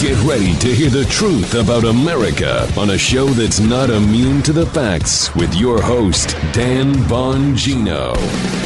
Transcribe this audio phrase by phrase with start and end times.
[0.00, 4.52] Get ready to hear the truth about America on a show that's not immune to
[4.54, 8.16] the facts with your host, Dan Bongino.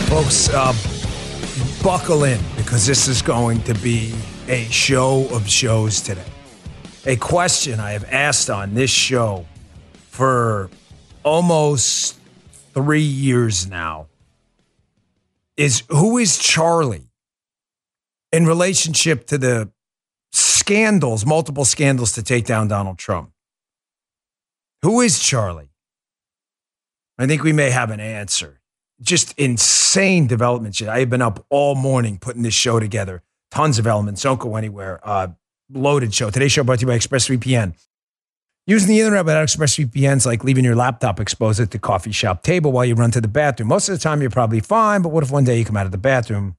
[0.08, 0.72] Folks, uh,
[1.82, 4.14] buckle in because this is going to be
[4.46, 6.24] a show of shows today.
[7.04, 9.44] A question I have asked on this show
[10.10, 10.70] for
[11.24, 12.16] almost
[12.74, 14.06] three years now
[15.56, 17.08] is who is Charlie
[18.30, 19.73] in relationship to the
[20.64, 23.30] scandals, multiple scandals to take down Donald Trump?
[24.80, 25.68] Who is Charlie?
[27.18, 28.60] I think we may have an answer.
[29.02, 30.88] Just insane development shit.
[30.88, 33.22] I have been up all morning putting this show together.
[33.50, 34.22] Tons of elements.
[34.22, 35.00] Don't go anywhere.
[35.04, 35.28] Uh,
[35.70, 36.30] loaded show.
[36.30, 37.74] Today's show brought to you by ExpressVPN.
[38.66, 42.42] Using the internet without ExpressVPN is like leaving your laptop exposed at the coffee shop
[42.42, 43.68] table while you run to the bathroom.
[43.68, 45.84] Most of the time, you're probably fine, but what if one day you come out
[45.84, 46.56] of the bathroom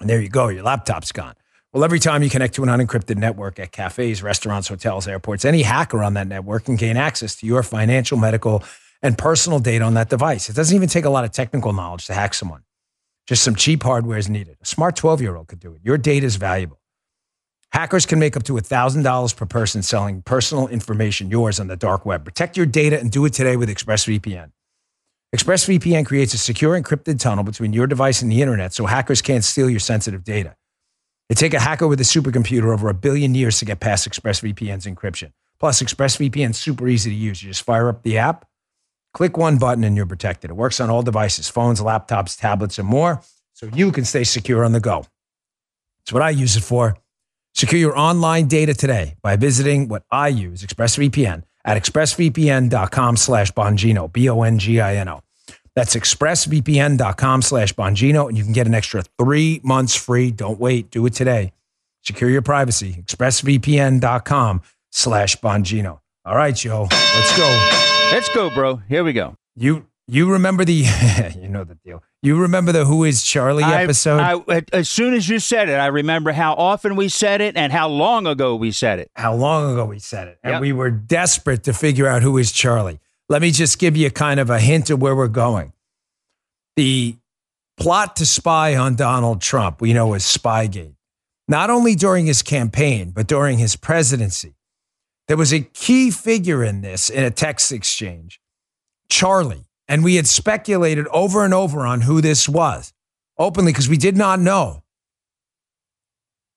[0.00, 1.34] and there you go, your laptop's gone?
[1.76, 5.60] Well, every time you connect to an unencrypted network at cafes, restaurants, hotels, airports, any
[5.60, 8.64] hacker on that network can gain access to your financial, medical,
[9.02, 10.48] and personal data on that device.
[10.48, 12.62] It doesn't even take a lot of technical knowledge to hack someone.
[13.26, 14.56] Just some cheap hardware is needed.
[14.62, 15.82] A smart 12 year old could do it.
[15.84, 16.80] Your data is valuable.
[17.72, 22.06] Hackers can make up to $1,000 per person selling personal information, yours on the dark
[22.06, 22.24] web.
[22.24, 24.50] Protect your data and do it today with ExpressVPN.
[25.34, 29.44] ExpressVPN creates a secure encrypted tunnel between your device and the internet so hackers can't
[29.44, 30.56] steal your sensitive data.
[31.28, 34.86] It take a hacker with a supercomputer over a billion years to get past ExpressVPN's
[34.86, 35.32] encryption.
[35.58, 37.42] Plus, ExpressVPN is super easy to use.
[37.42, 38.46] You just fire up the app,
[39.12, 40.50] click one button, and you're protected.
[40.50, 43.22] It works on all devices phones, laptops, tablets, and more,
[43.54, 45.04] so you can stay secure on the go.
[46.02, 46.96] It's what I use it for.
[47.54, 54.12] Secure your online data today by visiting what I use, ExpressVPN, at expressvpn.com slash Bongino,
[54.12, 55.22] B O N G I N O.
[55.76, 60.30] That's expressvpn.com slash Bongino, and you can get an extra three months free.
[60.30, 60.90] Don't wait.
[60.90, 61.52] Do it today.
[62.02, 62.94] Secure your privacy.
[62.94, 66.00] expressvpn.com slash Bongino.
[66.24, 67.68] All right, Joe, let's go.
[68.10, 68.76] Let's go, bro.
[68.88, 69.36] Here we go.
[69.54, 70.84] You you remember the
[71.40, 72.02] you know the deal.
[72.22, 74.18] You remember the Who is Charlie I- episode?
[74.48, 77.72] I, as soon as you said it, I remember how often we said it and
[77.72, 79.10] how long ago we said it.
[79.14, 80.38] how long ago we said it.
[80.42, 80.60] And Yep.
[80.62, 82.98] we were desperate to figure out who is Charlie.
[83.28, 85.72] Let me just give you kind of a hint of where we're going.
[86.76, 87.16] The
[87.78, 90.94] plot to spy on Donald Trump, we know as Spygate,
[91.48, 94.54] not only during his campaign, but during his presidency.
[95.28, 98.40] There was a key figure in this in a text exchange,
[99.08, 99.64] Charlie.
[99.88, 102.92] And we had speculated over and over on who this was
[103.38, 104.82] openly because we did not know.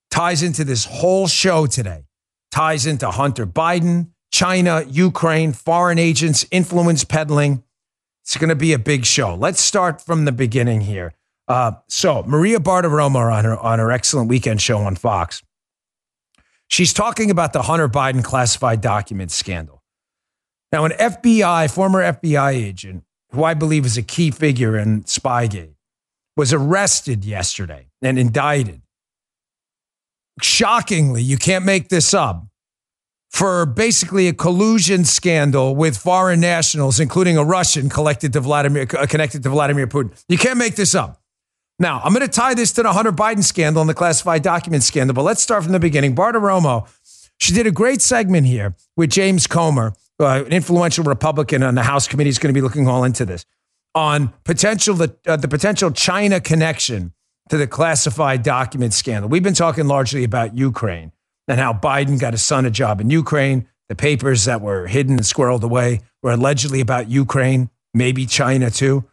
[0.10, 2.06] Ties into this whole show today
[2.52, 7.64] ties into Hunter Biden, China, Ukraine, foreign agents, influence peddling.
[8.30, 9.34] It's going to be a big show.
[9.34, 11.16] Let's start from the beginning here.
[11.48, 15.42] Uh, so, Maria Bartiromo on her on her excellent weekend show on Fox,
[16.68, 19.82] she's talking about the Hunter Biden classified documents scandal.
[20.72, 25.74] Now, an FBI former FBI agent, who I believe is a key figure in Spygate,
[26.38, 28.84] was arrested yesterday and indicted
[30.44, 32.46] shockingly, you can't make this up,
[33.30, 39.06] for basically a collusion scandal with foreign nationals, including a Russian connected to Vladimir, uh,
[39.06, 40.12] connected to Vladimir Putin.
[40.28, 41.22] You can't make this up.
[41.78, 44.84] Now, I'm going to tie this to the Hunter Biden scandal and the classified document
[44.84, 46.14] scandal, but let's start from the beginning.
[46.14, 46.90] Bartiromo,
[47.38, 51.84] she did a great segment here with James Comer, uh, an influential Republican on the
[51.84, 53.46] House committee, is going to be looking all into this
[53.96, 57.14] on potential the, uh, the potential China connection
[57.50, 59.30] to the classified document scandal.
[59.30, 61.12] We've been talking largely about Ukraine
[61.50, 63.68] and how Biden got his son a job in Ukraine.
[63.90, 69.04] The papers that were hidden and squirreled away were allegedly about Ukraine, maybe China too.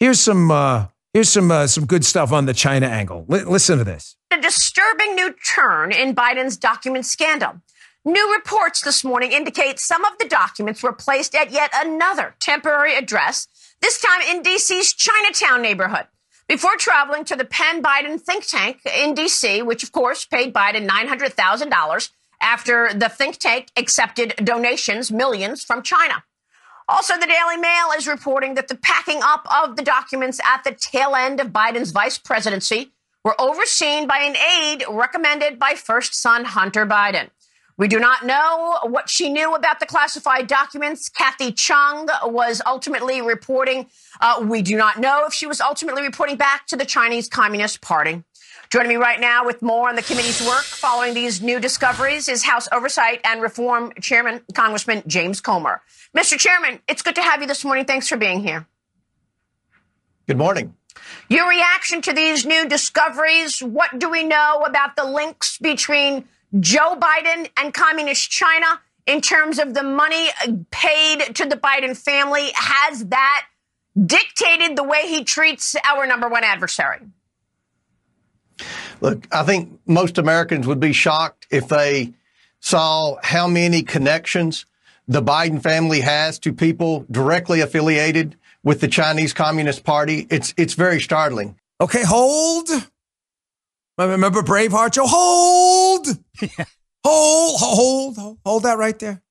[0.00, 3.24] Here's some uh, here's some uh, some good stuff on the China angle.
[3.28, 4.16] Li- listen to this.
[4.32, 7.62] a disturbing new turn in Biden's document scandal.
[8.04, 12.96] New reports this morning indicate some of the documents were placed at yet another temporary
[12.96, 13.46] address,
[13.80, 16.08] this time in DC's Chinatown neighborhood.
[16.48, 20.86] Before traveling to the Penn Biden think tank in DC, which of course paid Biden
[20.88, 22.10] $900,000
[22.40, 26.24] after the think tank accepted donations, millions from China.
[26.88, 30.72] Also, the Daily Mail is reporting that the packing up of the documents at the
[30.72, 32.92] tail end of Biden's vice presidency
[33.24, 37.30] were overseen by an aide recommended by first son Hunter Biden.
[37.82, 41.08] We do not know what she knew about the classified documents.
[41.08, 43.88] Kathy Chung was ultimately reporting.
[44.20, 47.80] Uh, we do not know if she was ultimately reporting back to the Chinese Communist
[47.80, 48.22] Party.
[48.70, 52.44] Joining me right now with more on the committee's work following these new discoveries is
[52.44, 55.82] House Oversight and Reform Chairman Congressman James Comer.
[56.16, 56.38] Mr.
[56.38, 57.84] Chairman, it's good to have you this morning.
[57.84, 58.64] Thanks for being here.
[60.28, 60.76] Good morning.
[61.28, 66.28] Your reaction to these new discoveries, what do we know about the links between
[66.60, 70.28] Joe Biden and Communist China in terms of the money
[70.70, 72.50] paid to the Biden family?
[72.54, 73.46] Has that
[74.06, 77.00] dictated the way he treats our number one adversary?
[79.00, 82.12] Look, I think most Americans would be shocked if they
[82.60, 84.66] saw how many connections
[85.08, 90.26] the Biden family has to people directly affiliated with the Chinese Communist Party.
[90.30, 91.58] It's it's very startling.
[91.80, 92.68] Okay, hold.
[93.98, 95.06] Remember Braveheart, Joe?
[95.06, 95.91] Hold.
[97.04, 99.22] hold, hold, hold, hold that right there.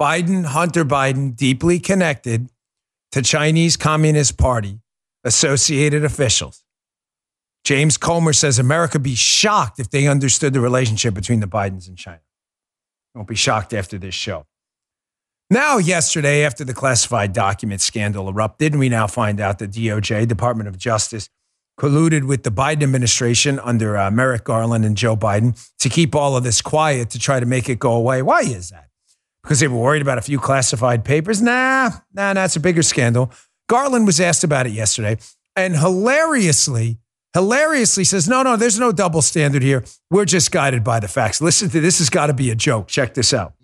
[0.00, 2.50] Biden, Hunter Biden, deeply connected
[3.12, 4.80] to Chinese Communist Party
[5.24, 6.64] associated officials.
[7.64, 11.96] James Comer says America be shocked if they understood the relationship between the Bidens and
[11.96, 12.20] China.
[13.14, 14.46] Won't be shocked after this show.
[15.48, 20.68] Now, yesterday, after the classified document scandal erupted, we now find out the DOJ, Department
[20.68, 21.28] of Justice,
[21.78, 26.36] colluded with the Biden administration under uh, Merrick Garland and Joe Biden to keep all
[26.36, 28.22] of this quiet to try to make it go away.
[28.22, 28.88] Why is that?
[29.42, 31.40] Because they were worried about a few classified papers?
[31.40, 33.30] Nah, nah, that's a bigger scandal.
[33.68, 35.18] Garland was asked about it yesterday,
[35.54, 36.98] and hilariously,
[37.34, 39.84] hilariously says, no, no, there's no double standard here.
[40.10, 41.40] We're just guided by the facts.
[41.40, 42.88] Listen to this has got to be a joke.
[42.88, 43.54] Check this out.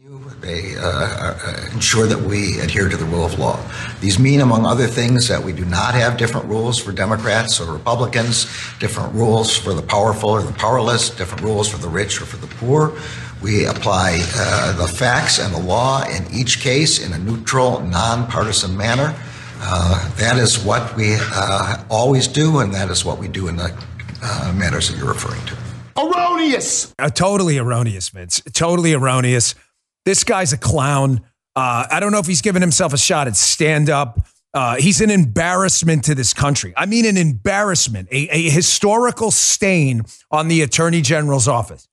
[0.40, 3.64] They uh, uh, ensure that we adhere to the rule of law.
[4.00, 7.72] These mean, among other things, that we do not have different rules for Democrats or
[7.72, 8.46] Republicans,
[8.80, 12.36] different rules for the powerful or the powerless, different rules for the rich or for
[12.38, 12.98] the poor.
[13.40, 18.76] We apply uh, the facts and the law in each case in a neutral, nonpartisan
[18.76, 19.14] manner.
[19.60, 23.54] Uh, that is what we uh, always do, and that is what we do in
[23.54, 23.72] the
[24.20, 25.56] uh, matters that you're referring to.
[25.96, 26.92] Erroneous.
[26.98, 28.42] Uh, totally erroneous, Vince.
[28.52, 29.54] Totally erroneous.
[30.04, 31.20] This guy's a clown.
[31.54, 34.18] Uh, I don't know if he's given himself a shot at stand up.
[34.54, 36.74] Uh, he's an embarrassment to this country.
[36.76, 41.88] I mean, an embarrassment, a, a historical stain on the attorney general's office.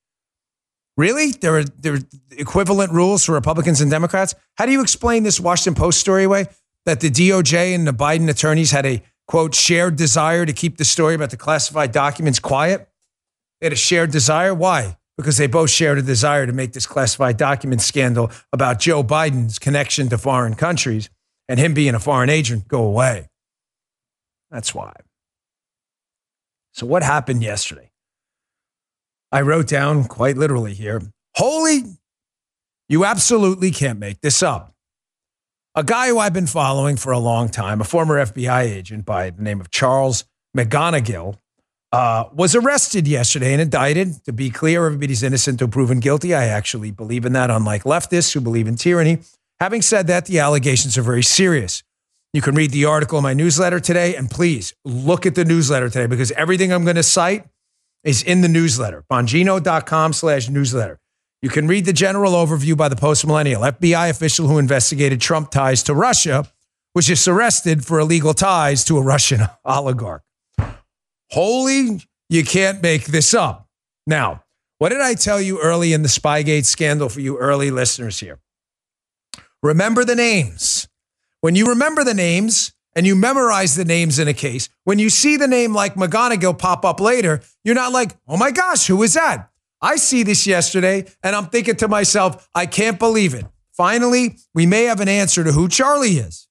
[0.98, 1.32] Really?
[1.32, 2.00] There are, there are
[2.32, 4.36] equivalent rules for Republicans and Democrats?
[4.56, 6.48] How do you explain this Washington Post story way?
[6.86, 10.86] that the DOJ and the Biden attorneys had a quote shared desire to keep the
[10.86, 12.90] story about the classified documents quiet.
[13.62, 14.54] They had a shared desire.
[14.54, 14.98] Why?
[15.20, 19.60] Because they both shared a desire to make this classified document scandal about Joe Biden's
[19.60, 21.10] connection to foreign countries
[21.50, 23.28] and him being a foreign agent go away.
[24.50, 24.94] That's why.
[26.72, 27.92] So, what happened yesterday?
[29.32, 31.02] I wrote down quite literally here
[31.36, 31.84] Holy,
[32.88, 34.74] you absolutely can't make this up
[35.76, 39.30] a guy who I've been following for a long time, a former FBI agent by
[39.30, 40.26] the name of Charles
[40.58, 41.38] McGonigal,
[41.92, 44.24] uh, was arrested yesterday and indicted.
[44.26, 46.36] To be clear, everybody's innocent until proven guilty.
[46.36, 49.20] I actually believe in that, unlike leftists who believe in tyranny.
[49.60, 51.84] Having said that, the allegations are very serious.
[52.34, 55.90] You can read the article in my newsletter today, and please look at the newsletter
[55.90, 57.46] today because everything I'm going to cite
[58.04, 59.04] is in the newsletter.
[59.12, 61.00] Bongino.com slash newsletter.
[61.42, 63.62] You can read the general overview by the post millennial.
[63.64, 66.46] FBI official who investigated Trump ties to Russia
[66.94, 70.22] was just arrested for illegal ties to a Russian oligarch.
[71.32, 73.68] Holy, you can't make this up.
[74.08, 74.44] Now,
[74.80, 78.40] what did I tell you early in the Spygate scandal for you early listeners here?
[79.62, 80.88] Remember the names.
[81.42, 85.10] When you remember the names and you memorize the names in a case, when you
[85.10, 89.04] see the name like McGonigal pop up later, you're not like, oh my gosh, who
[89.04, 89.50] is that?
[89.82, 93.46] I see this yesterday and I'm thinking to myself, I can't believe it.
[93.72, 96.48] Finally, we may have an answer to who Charlie is.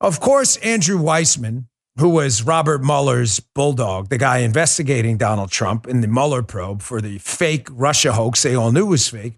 [0.00, 1.66] Of course, Andrew Weissmann,
[1.98, 7.00] who was Robert Mueller's bulldog, the guy investigating Donald Trump in the Mueller probe for
[7.00, 9.34] the fake Russia hoax they all knew was fake.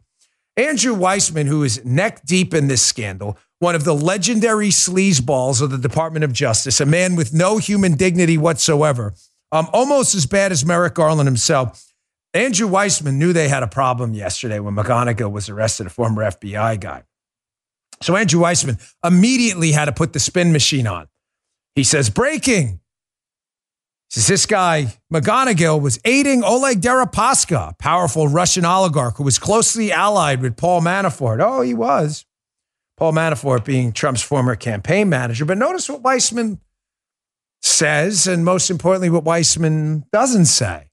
[0.56, 5.70] Andrew Weissmann, who is neck deep in this scandal, one of the legendary sleazeballs of
[5.70, 9.12] the Department of Justice, a man with no human dignity whatsoever,
[9.52, 11.84] um, almost as bad as Merrick Garland himself,
[12.32, 16.80] Andrew Weissmann knew they had a problem yesterday when McGonigal was arrested, a former FBI
[16.80, 17.04] guy.
[18.02, 21.08] So Andrew Weissmann immediately had to put the spin machine on.
[21.76, 22.80] He says, breaking.
[24.09, 29.92] He says, this guy, McGonigal, was aiding Oleg Deripaska, powerful Russian oligarch who was closely
[29.92, 31.40] allied with Paul Manafort.
[31.40, 32.25] Oh, he was.
[32.97, 35.45] Paul Manafort being Trump's former campaign manager.
[35.45, 36.61] But notice what Weissmann
[37.61, 40.88] says, and most importantly, what Weissmann doesn't say.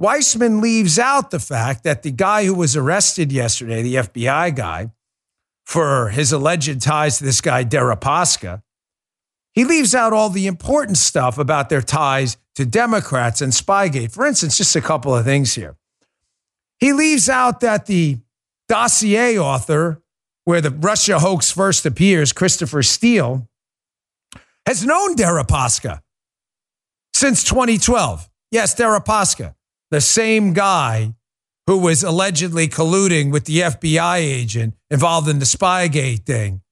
[0.00, 4.90] Weissmann leaves out the fact that the guy who was arrested yesterday, the FBI guy,
[5.64, 8.62] for his alleged ties to this guy, Deripaska,
[9.52, 14.12] he leaves out all the important stuff about their ties to Democrats and Spygate.
[14.12, 15.76] For instance, just a couple of things here.
[16.78, 18.18] He leaves out that the
[18.68, 20.02] dossier author,
[20.44, 23.48] where the Russia hoax first appears, Christopher Steele,
[24.66, 26.00] has known Deripaska
[27.12, 28.28] since 2012.
[28.50, 29.54] Yes, Deripaska
[29.92, 31.14] the same guy
[31.66, 36.62] who was allegedly colluding with the FBI agent involved in the Spygate thing.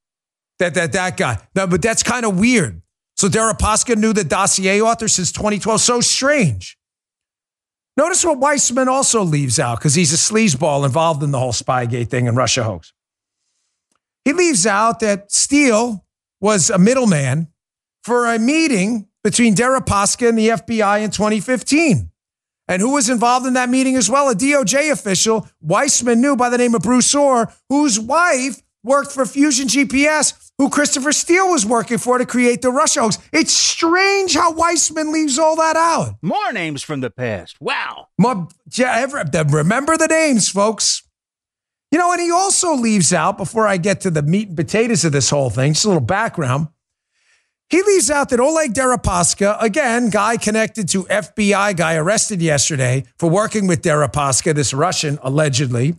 [0.61, 1.39] That that that guy.
[1.55, 2.83] But that's kind of weird.
[3.17, 5.81] So Deripaska knew the dossier author since 2012.
[5.81, 6.79] So strange.
[7.97, 12.09] Notice what Weissmann also leaves out because he's a sleazeball involved in the whole Spygate
[12.09, 12.93] thing and Russia hoax.
[14.25, 16.05] He leaves out that Steele
[16.41, 17.49] was a middleman
[18.05, 22.11] for a meeting between Deripaska and the FBI in 2015.
[22.69, 24.29] And who was involved in that meeting as well?
[24.29, 29.27] A DOJ official Weissmann knew by the name of Bruce Ohr, whose wife worked for
[29.27, 33.19] Fusion GPS, who Christopher Steele was working for to create the Russia hoax.
[33.33, 36.17] It's strange how Weissmann leaves all that out.
[36.21, 37.57] More names from the past.
[37.63, 38.09] Wow.
[38.19, 41.03] More, remember the names, folks.
[41.91, 45.03] You know, and he also leaves out, before I get to the meat and potatoes
[45.07, 46.69] of this whole thing, just a little background.
[47.71, 53.31] He leaves out that Oleg Deripaska, again, guy connected to FBI guy arrested yesterday for
[53.31, 55.95] working with Deripaska, this Russian, allegedly.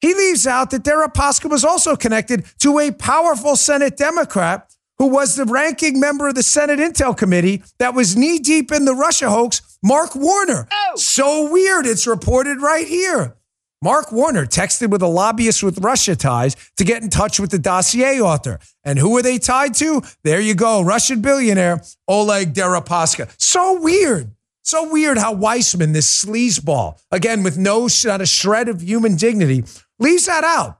[0.00, 5.36] He leaves out that Deripaska was also connected to a powerful Senate Democrat who was
[5.36, 9.28] the ranking member of the Senate Intel Committee that was knee deep in the Russia
[9.28, 10.66] hoax, Mark Warner.
[10.70, 10.92] Oh.
[10.96, 11.86] So weird.
[11.86, 13.36] It's reported right here.
[13.82, 17.58] Mark Warner texted with a lobbyist with Russia ties to get in touch with the
[17.58, 18.58] dossier author.
[18.84, 20.02] And who are they tied to?
[20.24, 23.30] There you go, Russian billionaire Oleg Deripaska.
[23.38, 24.32] So weird.
[24.62, 29.62] So weird how Weissmann, this sleazeball, again, with no not a shred of human dignity,
[29.98, 30.78] leaves that out.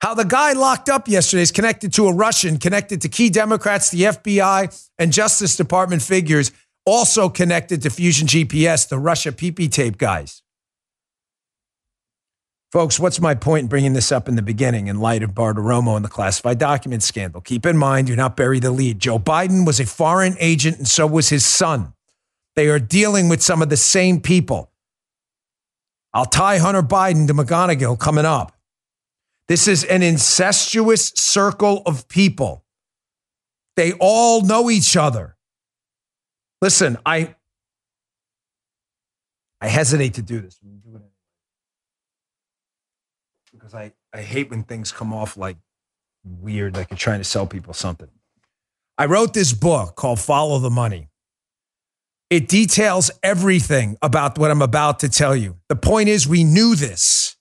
[0.00, 3.90] How the guy locked up yesterday is connected to a Russian, connected to key Democrats,
[3.90, 6.52] the FBI, and Justice Department figures,
[6.84, 10.42] also connected to Fusion GPS, the Russia PP tape guys.
[12.72, 15.96] Folks, what's my point in bringing this up in the beginning in light of Bartiromo
[15.96, 17.40] and the classified document scandal?
[17.40, 18.98] Keep in mind, do not bury the lead.
[18.98, 21.94] Joe Biden was a foreign agent, and so was his son.
[22.54, 24.70] They are dealing with some of the same people.
[26.16, 28.56] I'll tie Hunter Biden to McGonigal coming up.
[29.48, 32.64] This is an incestuous circle of people.
[33.76, 35.36] They all know each other.
[36.62, 37.34] Listen, I
[39.60, 40.58] I hesitate to do this
[43.52, 45.58] because I, I hate when things come off like
[46.24, 48.08] weird, like you're trying to sell people something.
[48.96, 51.10] I wrote this book called Follow the Money.
[52.28, 55.58] It details everything about what I'm about to tell you.
[55.68, 57.36] The point is, we knew this.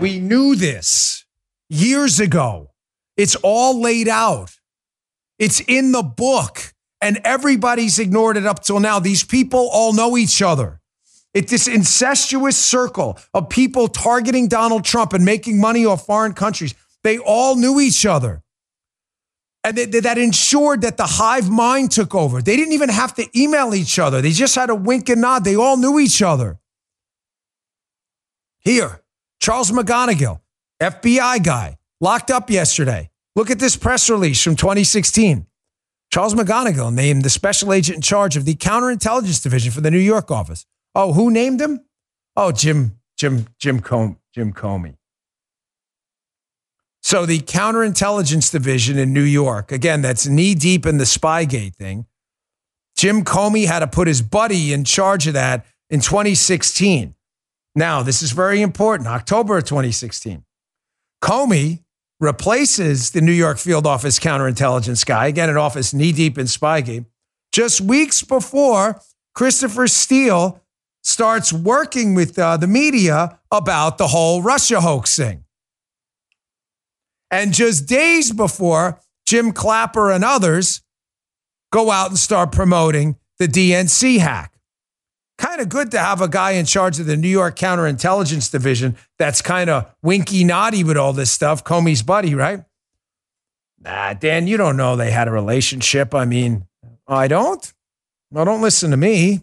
[0.00, 1.24] We knew this
[1.68, 2.70] years ago.
[3.16, 4.50] It's all laid out,
[5.38, 8.98] it's in the book, and everybody's ignored it up till now.
[8.98, 10.80] These people all know each other.
[11.32, 16.74] It's this incestuous circle of people targeting Donald Trump and making money off foreign countries.
[17.04, 18.42] They all knew each other.
[19.62, 22.40] And they, they, that ensured that the hive mind took over.
[22.40, 25.44] They didn't even have to email each other, they just had a wink and nod.
[25.44, 26.58] They all knew each other.
[28.58, 29.00] Here,
[29.40, 30.40] Charles McGonigal,
[30.80, 33.10] FBI guy, locked up yesterday.
[33.36, 35.46] Look at this press release from 2016.
[36.12, 39.98] Charles McGonigal named the special agent in charge of the counterintelligence division for the New
[39.98, 40.66] York office.
[40.94, 41.80] Oh, who named him?
[42.36, 44.96] Oh, Jim, Jim, Jim Com- Jim Comey.
[47.02, 52.06] So the counterintelligence division in New York, again, that's knee deep in the Spygate thing.
[52.96, 57.14] Jim Comey had to put his buddy in charge of that in 2016.
[57.74, 59.08] Now, this is very important.
[59.08, 60.44] October of 2016.
[61.22, 61.82] Comey
[62.18, 67.06] replaces the New York field office counterintelligence guy, again, an office knee deep in Spygate,
[67.52, 69.00] just weeks before
[69.34, 70.60] Christopher Steele
[71.02, 75.44] starts working with uh, the media about the whole Russia hoax thing.
[77.30, 80.82] And just days before, Jim Clapper and others
[81.72, 84.52] go out and start promoting the DNC hack.
[85.38, 88.96] Kind of good to have a guy in charge of the New York Counterintelligence Division
[89.18, 91.64] that's kind of winky naughty with all this stuff.
[91.64, 92.64] Comey's buddy, right?
[93.82, 96.14] Nah, Dan, you don't know they had a relationship.
[96.14, 96.66] I mean,
[97.08, 97.72] I don't.
[98.30, 99.40] Well, don't listen to me.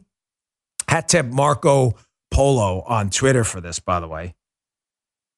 [0.88, 1.96] Hat tip Marco
[2.30, 4.36] Polo on Twitter for this, by the way.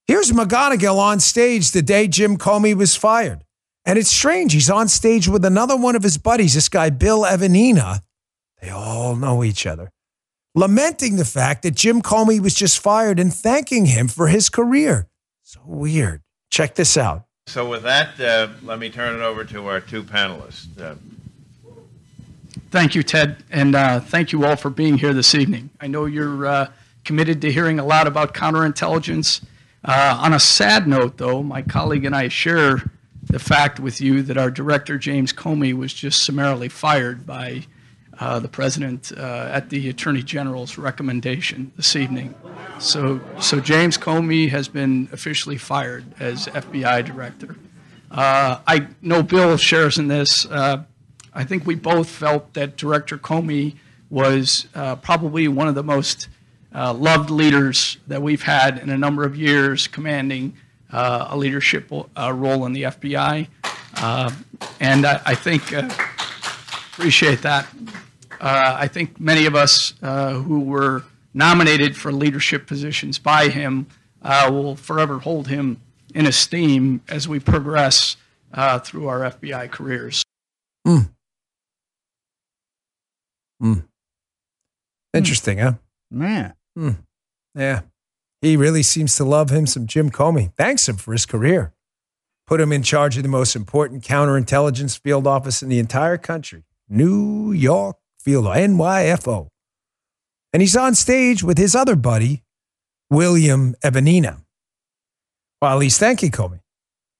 [0.09, 3.43] Here's McGonigal on stage the day Jim Comey was fired.
[3.85, 4.53] And it's strange.
[4.53, 7.99] He's on stage with another one of his buddies, this guy, Bill Evanina.
[8.59, 9.91] They all know each other,
[10.55, 15.07] lamenting the fact that Jim Comey was just fired and thanking him for his career.
[15.43, 16.23] So weird.
[16.49, 17.25] Check this out.
[17.45, 20.75] So, with that, uh, let me turn it over to our two panelists.
[20.81, 20.95] Uh,
[22.71, 25.69] Thank you, Ted, and uh, thank you all for being here this evening.
[25.79, 26.71] I know you're uh,
[27.05, 29.41] committed to hearing a lot about counterintelligence.
[29.83, 32.91] Uh, on a sad note, though, my colleague and I share
[33.23, 37.63] the fact with you that our director, James Comey, was just summarily fired by
[38.19, 42.35] uh, the president uh, at the attorney general's recommendation this evening.
[42.79, 47.55] So, so James Comey has been officially fired as FBI director.
[48.11, 50.45] Uh, I know Bill shares in this.
[50.45, 50.83] Uh,
[51.33, 53.75] I think we both felt that Director Comey
[54.09, 56.27] was uh, probably one of the most
[56.73, 60.53] uh, loved leaders that we've had in a number of years, commanding
[60.91, 63.47] uh, a leadership uh, role in the FBI.
[63.95, 64.31] Uh,
[64.79, 65.89] and I, I think, uh,
[66.93, 67.67] appreciate that.
[68.41, 73.87] I think many of us who were nominated for leadership positions by him
[74.23, 75.81] will forever hold him
[76.15, 78.15] in esteem as we progress
[78.83, 80.23] through our FBI careers.
[80.87, 81.09] Mm.
[83.61, 83.83] Mm.
[85.13, 85.73] Interesting, huh?
[86.09, 86.53] Man.
[86.75, 86.91] Hmm.
[87.55, 87.81] Yeah.
[88.41, 90.53] He really seems to love him some Jim Comey.
[90.55, 91.73] Thanks him for his career.
[92.47, 96.63] Put him in charge of the most important counterintelligence field office in the entire country
[96.87, 99.49] New York Field, NYFO.
[100.51, 102.43] And he's on stage with his other buddy,
[103.09, 104.41] William Evanina,
[105.59, 106.61] while he's thanking Comey.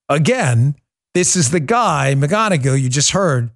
[0.07, 0.75] Again,
[1.13, 3.51] this is the guy, McGonigal, you just heard,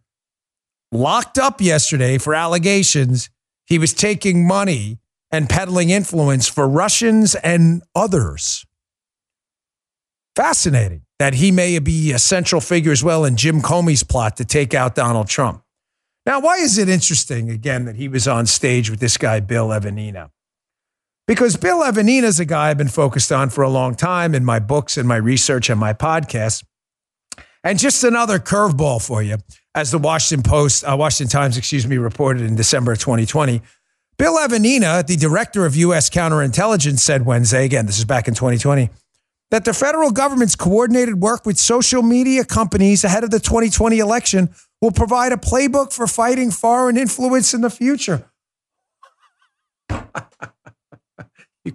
[0.92, 3.30] locked up yesterday for allegations
[3.66, 5.00] he was taking money
[5.34, 8.66] and peddling influence for Russians and others.
[10.36, 14.46] Fascinating that he may be a central figure as well in Jim Comey's plot to
[14.46, 15.64] take out Donald Trump.
[16.28, 19.70] Now, why is it interesting, again, that he was on stage with this guy, Bill
[19.70, 20.30] Evanina?
[21.28, 24.46] Because Bill Evanina is a guy I've been focused on for a long time in
[24.46, 26.64] my books and my research and my podcasts.
[27.64, 29.38] And just another curveball for you,
[29.74, 33.62] as the Washington Post, uh, Washington Times, excuse me, reported in December of 2020.
[34.24, 36.10] Bill Evanina, the director of U.S.
[36.10, 38.90] counterintelligence, said Wednesday, again, this is back in 2020,
[39.52, 44.50] that the federal government's coordinated work with social media companies ahead of the 2020 election
[44.82, 48.32] will provide a playbook for fighting foreign influence in the future.
[51.66, 51.74] you,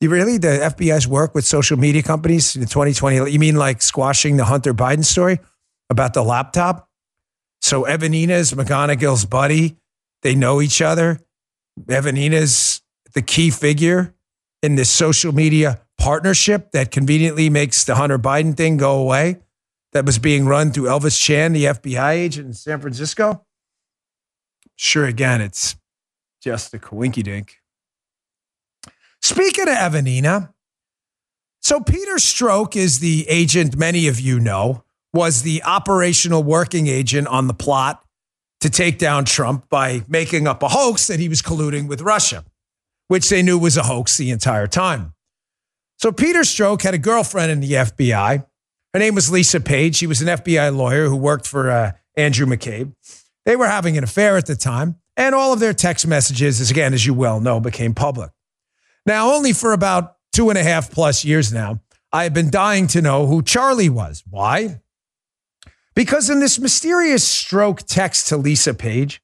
[0.00, 0.38] you, really?
[0.38, 3.30] The FBI's work with social media companies in 2020?
[3.30, 5.40] You mean like squashing the Hunter Biden story
[5.90, 6.88] about the laptop?
[7.60, 9.76] So Evanina's McGonigal's buddy
[10.22, 11.20] they know each other.
[11.88, 12.82] Evanina's
[13.14, 14.14] the key figure
[14.62, 19.38] in this social media partnership that conveniently makes the Hunter Biden thing go away
[19.92, 23.44] that was being run through Elvis Chan, the FBI agent in San Francisco.
[24.76, 25.76] Sure, again, it's
[26.40, 27.58] just a coinky dink.
[29.20, 30.52] Speaking of Evanina,
[31.60, 34.82] so Peter Strzok is the agent many of you know,
[35.12, 38.01] was the operational working agent on the plot
[38.62, 42.44] to take down Trump by making up a hoax that he was colluding with Russia,
[43.08, 45.12] which they knew was a hoax the entire time.
[45.98, 48.44] So Peter Strzok had a girlfriend in the FBI.
[48.92, 49.96] Her name was Lisa Page.
[49.96, 52.94] She was an FBI lawyer who worked for uh, Andrew McCabe.
[53.44, 56.70] They were having an affair at the time, and all of their text messages, as
[56.70, 58.30] again, as you well know, became public.
[59.06, 61.80] Now, only for about two and a half plus years now,
[62.12, 64.22] I have been dying to know who Charlie was.
[64.28, 64.80] Why?
[65.94, 69.22] Because in this mysterious Strzok text to Lisa Page,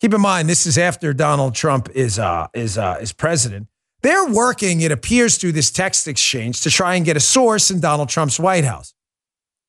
[0.00, 3.68] keep in mind this is after Donald Trump is uh, is uh, is president.
[4.02, 7.80] They're working, it appears, through this text exchange to try and get a source in
[7.80, 8.94] Donald Trump's White House.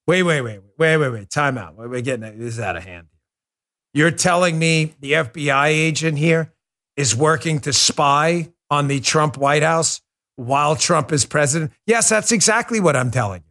[0.05, 1.29] Wait, wait, wait, wait, wait, wait.
[1.29, 1.75] Time out.
[1.75, 3.07] We're getting this is out of hand.
[3.93, 6.53] You're telling me the FBI agent here
[6.95, 10.01] is working to spy on the Trump White House
[10.35, 11.71] while Trump is president?
[11.85, 13.48] Yes, that's exactly what I'm telling you.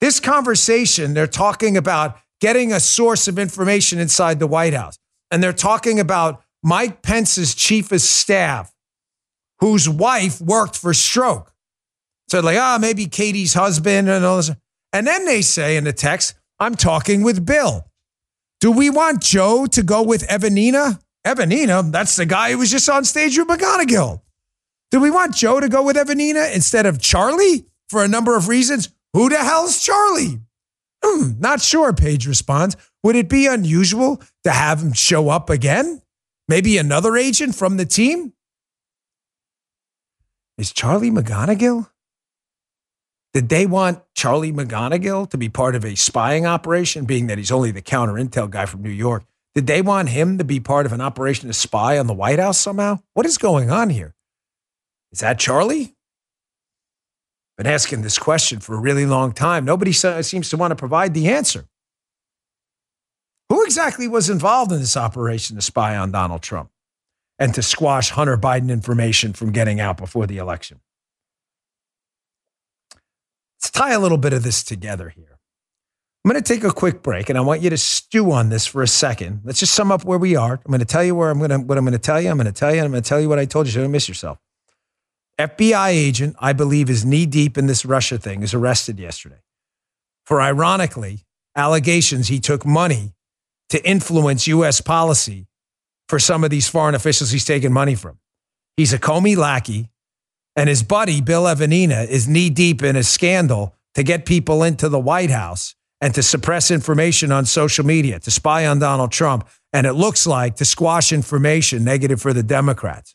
[0.00, 4.98] This conversation, they're talking about getting a source of information inside the White House.
[5.30, 8.72] And they're talking about Mike Pence's chief of staff,
[9.60, 11.48] whose wife worked for Strzok.
[12.28, 14.50] So, like, ah, oh, maybe Katie's husband and all this.
[14.92, 17.84] And then they say in the text, I'm talking with Bill.
[18.60, 21.00] Do we want Joe to go with Evanina?
[21.24, 24.20] Evanina, that's the guy who was just on stage with McGonigal.
[24.90, 28.48] Do we want Joe to go with Evanina instead of Charlie for a number of
[28.48, 28.88] reasons?
[29.18, 30.38] Who the hell's Charlie?
[31.04, 32.76] Hmm, not sure, Page responds.
[33.02, 36.02] Would it be unusual to have him show up again?
[36.46, 38.32] Maybe another agent from the team?
[40.56, 41.90] Is Charlie McGonigal?
[43.34, 47.50] Did they want Charlie McGonigal to be part of a spying operation, being that he's
[47.50, 49.24] only the counter intel guy from New York?
[49.52, 52.38] Did they want him to be part of an operation to spy on the White
[52.38, 53.00] House somehow?
[53.14, 54.14] What is going on here?
[55.10, 55.96] Is that Charlie?
[57.58, 59.64] Been asking this question for a really long time.
[59.64, 61.66] Nobody seems to want to provide the answer.
[63.48, 66.70] Who exactly was involved in this operation to spy on Donald Trump
[67.38, 70.80] and to squash Hunter Biden information from getting out before the election?
[73.60, 75.38] Let's tie a little bit of this together here.
[76.24, 78.66] I'm going to take a quick break and I want you to stew on this
[78.66, 79.40] for a second.
[79.44, 80.60] Let's just sum up where we are.
[80.64, 82.30] I'm going to tell you where I'm going to, what I'm going to tell you.
[82.30, 83.80] I'm going to tell you, I'm going to tell you what I told you so
[83.80, 84.38] don't miss yourself.
[85.38, 89.40] FBI agent, I believe, is knee deep in this Russia thing, is arrested yesterday
[90.26, 91.24] for ironically
[91.56, 93.14] allegations he took money
[93.70, 94.80] to influence U.S.
[94.80, 95.46] policy
[96.08, 98.18] for some of these foreign officials he's taken money from.
[98.76, 99.88] He's a Comey lackey,
[100.56, 104.88] and his buddy, Bill Evanina, is knee deep in a scandal to get people into
[104.88, 109.48] the White House and to suppress information on social media, to spy on Donald Trump,
[109.72, 113.14] and it looks like to squash information negative for the Democrats.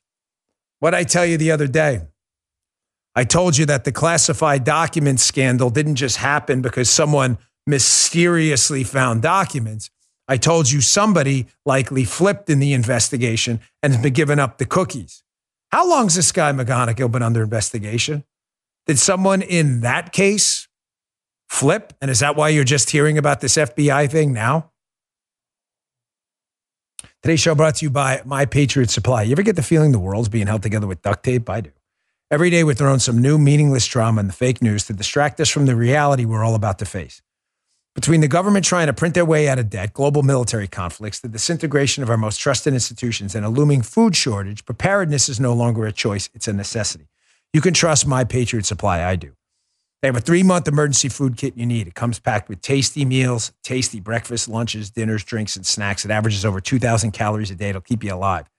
[0.79, 2.01] What I tell you the other day,
[3.15, 9.21] I told you that the classified documents scandal didn't just happen because someone mysteriously found
[9.21, 9.89] documents.
[10.27, 14.65] I told you somebody likely flipped in the investigation and has been giving up the
[14.65, 15.23] cookies.
[15.71, 18.23] How long's this guy McGonigal been under investigation?
[18.87, 20.67] Did someone in that case
[21.49, 21.93] flip?
[22.01, 24.71] And is that why you're just hearing about this FBI thing now?
[27.21, 29.23] Today's show brought to you by My Patriot Supply.
[29.23, 31.49] You ever get the feeling the world's being held together with duct tape?
[31.49, 31.71] I do.
[32.33, 35.49] Every day we're throwing some new meaningless drama in the fake news to distract us
[35.49, 37.21] from the reality we're all about to face.
[37.93, 41.27] Between the government trying to print their way out of debt, global military conflicts, the
[41.27, 45.85] disintegration of our most trusted institutions, and a looming food shortage, preparedness is no longer
[45.85, 47.07] a choice, it's a necessity.
[47.53, 49.33] You can trust My Patriot Supply, I do.
[50.01, 51.87] They have a three month emergency food kit you need.
[51.87, 56.03] It comes packed with tasty meals, tasty breakfast, lunches, dinners, drinks, and snacks.
[56.03, 57.69] It averages over 2,000 calories a day.
[57.69, 58.49] It'll keep you alive.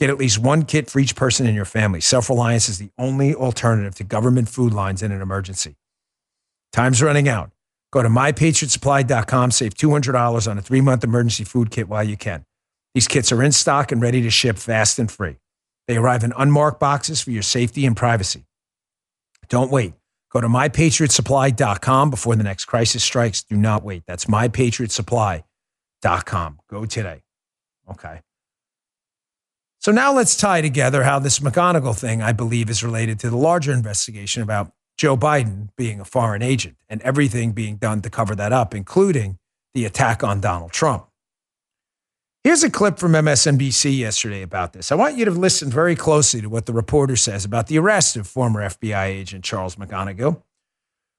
[0.00, 2.00] Get at least one kit for each person in your family.
[2.00, 5.76] Self reliance is the only alternative to government food lines in an emergency.
[6.72, 7.50] Time's running out.
[7.92, 12.46] Go to mypatriotsupply.com, save $200 on a three month emergency food kit while you can.
[12.94, 15.36] These kits are in stock and ready to ship fast and free.
[15.86, 18.46] They arrive in unmarked boxes for your safety and privacy.
[19.50, 19.92] Don't wait.
[20.32, 23.42] Go to mypatriotsupply.com before the next crisis strikes.
[23.42, 24.04] Do not wait.
[24.06, 26.58] That's mypatriotsupply.com.
[26.70, 27.20] Go today.
[27.90, 28.20] Okay.
[29.80, 33.38] So now let's tie together how this McGonigal thing, I believe, is related to the
[33.38, 38.34] larger investigation about Joe Biden being a foreign agent and everything being done to cover
[38.34, 39.38] that up, including
[39.72, 41.06] the attack on Donald Trump.
[42.44, 44.92] Here's a clip from MSNBC yesterday about this.
[44.92, 48.16] I want you to listen very closely to what the reporter says about the arrest
[48.16, 50.42] of former FBI agent Charles McGonigal,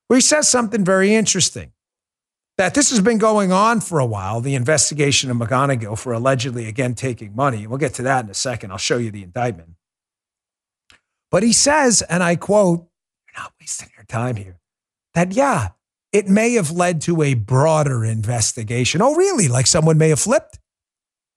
[0.08, 1.72] where he says something very interesting.
[2.58, 6.68] That this has been going on for a while, the investigation of McGonigal for allegedly,
[6.68, 7.66] again, taking money.
[7.66, 8.72] We'll get to that in a second.
[8.72, 9.70] I'll show you the indictment.
[11.32, 12.88] But he says, and I quote,
[13.26, 14.60] you're not wasting your time here.
[15.14, 15.70] That, yeah,
[16.12, 19.02] it may have led to a broader investigation.
[19.02, 19.48] Oh, really?
[19.48, 20.60] Like someone may have flipped?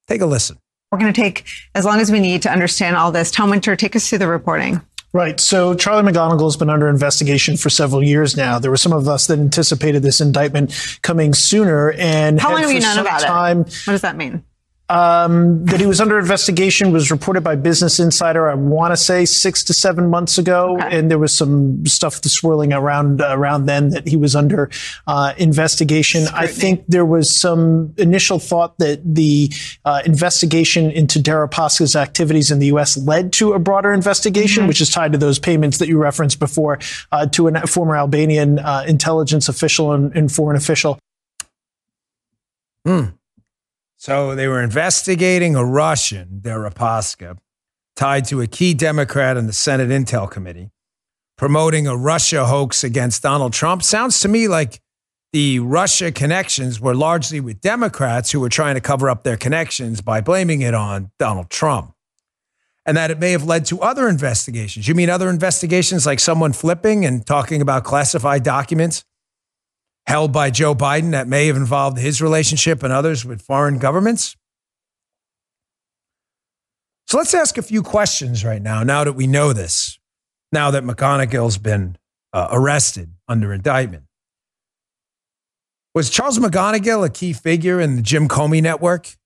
[0.08, 0.58] Take a listen.
[0.90, 3.30] We're going to take as long as we need to understand all this.
[3.30, 4.80] Tom Winter, take us through the reporting.
[5.14, 5.38] Right.
[5.38, 8.58] So Charlie McGonigal has been under investigation for several years now.
[8.58, 11.92] There were some of us that anticipated this indictment coming sooner.
[11.92, 13.82] And how long have you known about time, it?
[13.84, 14.44] What does that mean?
[14.90, 18.50] Um, that he was under investigation was reported by Business Insider.
[18.50, 20.98] I want to say six to seven months ago, okay.
[20.98, 24.70] and there was some stuff swirling around around then that he was under
[25.06, 26.26] uh, investigation.
[26.26, 26.48] Scrutiny.
[26.48, 29.50] I think there was some initial thought that the
[29.86, 32.98] uh, investigation into Deripaska's activities in the U.S.
[32.98, 34.68] led to a broader investigation, mm-hmm.
[34.68, 36.78] which is tied to those payments that you referenced before
[37.10, 40.98] uh, to a former Albanian uh, intelligence official and, and foreign official.
[42.84, 43.04] Hmm.
[44.04, 47.38] So they were investigating a Russian, Deripaska,
[47.96, 50.72] tied to a key Democrat in the Senate Intel Committee,
[51.38, 53.82] promoting a Russia hoax against Donald Trump.
[53.82, 54.82] Sounds to me like
[55.32, 60.02] the Russia connections were largely with Democrats who were trying to cover up their connections
[60.02, 61.94] by blaming it on Donald Trump.
[62.84, 64.86] And that it may have led to other investigations.
[64.86, 69.02] You mean other investigations like someone flipping and talking about classified documents?
[70.06, 74.36] Held by Joe Biden that may have involved his relationship and others with foreign governments?
[77.06, 79.98] So let's ask a few questions right now, now that we know this,
[80.52, 81.96] now that McGonigal's been
[82.32, 84.04] uh, arrested under indictment.
[85.94, 89.16] Was Charles McGonigal a key figure in the Jim Comey network?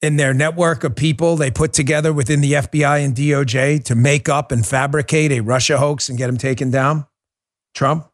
[0.00, 4.28] In their network of people they put together within the FBI and DOJ to make
[4.28, 7.06] up and fabricate a Russia hoax and get him taken down?
[7.74, 8.08] Trump?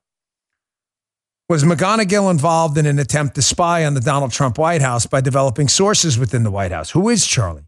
[1.51, 5.21] Was McGonigal involved in an attempt to spy on the Donald Trump White House by
[5.21, 6.93] developing sources within the White House?
[6.93, 7.67] Who is Charlie?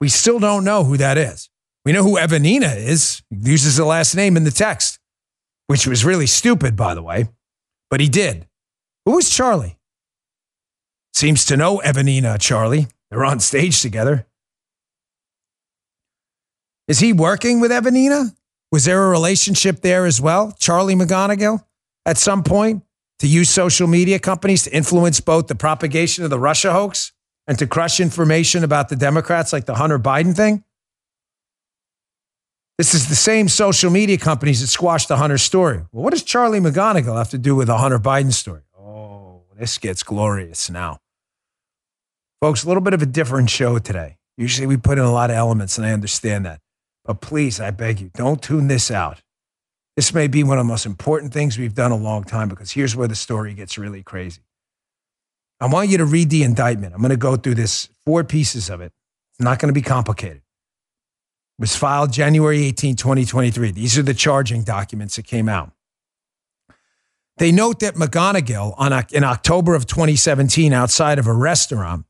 [0.00, 1.48] We still don't know who that is.
[1.84, 3.22] We know who Evanina is.
[3.30, 4.98] Uses the last name in the text,
[5.68, 7.28] which was really stupid, by the way,
[7.90, 8.48] but he did.
[9.06, 9.78] Who is Charlie?
[11.14, 12.88] Seems to know Evanina, Charlie.
[13.08, 14.26] They're on stage together.
[16.88, 18.34] Is he working with Evanina?
[18.72, 20.56] Was there a relationship there as well?
[20.58, 21.64] Charlie McGonigal?
[22.10, 22.82] At some point?
[23.20, 27.12] to use social media companies to influence both the propagation of the Russia hoax
[27.46, 30.64] and to crush information about the Democrats, like the Hunter Biden thing.
[32.78, 35.84] This is the same social media companies that squashed the Hunter story.
[35.92, 38.62] Well, what does Charlie McGonigal have to do with the Hunter Biden story?
[38.78, 40.98] Oh, this gets glorious now.
[42.40, 44.16] Folks, a little bit of a different show today.
[44.38, 46.62] Usually we put in a lot of elements, and I understand that.
[47.04, 49.20] But please, I beg you, don't tune this out.
[50.00, 52.70] This may be one of the most important things we've done a long time because
[52.70, 54.40] here's where the story gets really crazy.
[55.60, 56.94] I want you to read the indictment.
[56.94, 58.94] I'm going to go through this four pieces of it.
[59.32, 60.38] It's not going to be complicated.
[60.38, 63.72] It was filed January 18, 2023.
[63.72, 65.70] These are the charging documents that came out.
[67.36, 72.06] They note that McGonigal, on, in October of 2017, outside of a restaurant,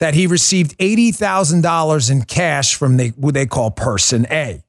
[0.00, 4.64] that he received $80,000 in cash from the, what they call Person A.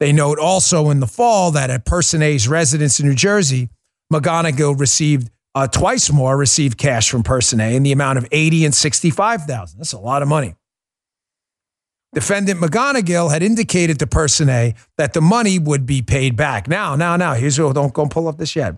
[0.00, 3.68] They note also in the fall that at Person A's residence in New Jersey,
[4.12, 8.66] McGonigal received uh, twice more, received cash from Person A in the amount of 80
[8.66, 9.78] and 65,000.
[9.78, 10.54] That's a lot of money.
[12.14, 16.68] Defendant McGonigal had indicated to Person A that the money would be paid back.
[16.68, 18.76] Now, now, now, here's what, don't go pull up this yet.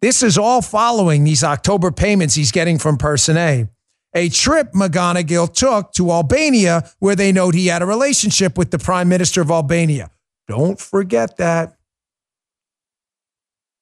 [0.00, 3.68] This is all following these October payments he's getting from Person A
[4.14, 8.78] a trip McGonigal took to Albania, where they note he had a relationship with the
[8.78, 10.10] Prime Minister of Albania.
[10.46, 11.76] Don't forget that.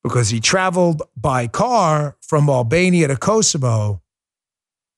[0.03, 4.03] Because he traveled by car from Albania to Kosovo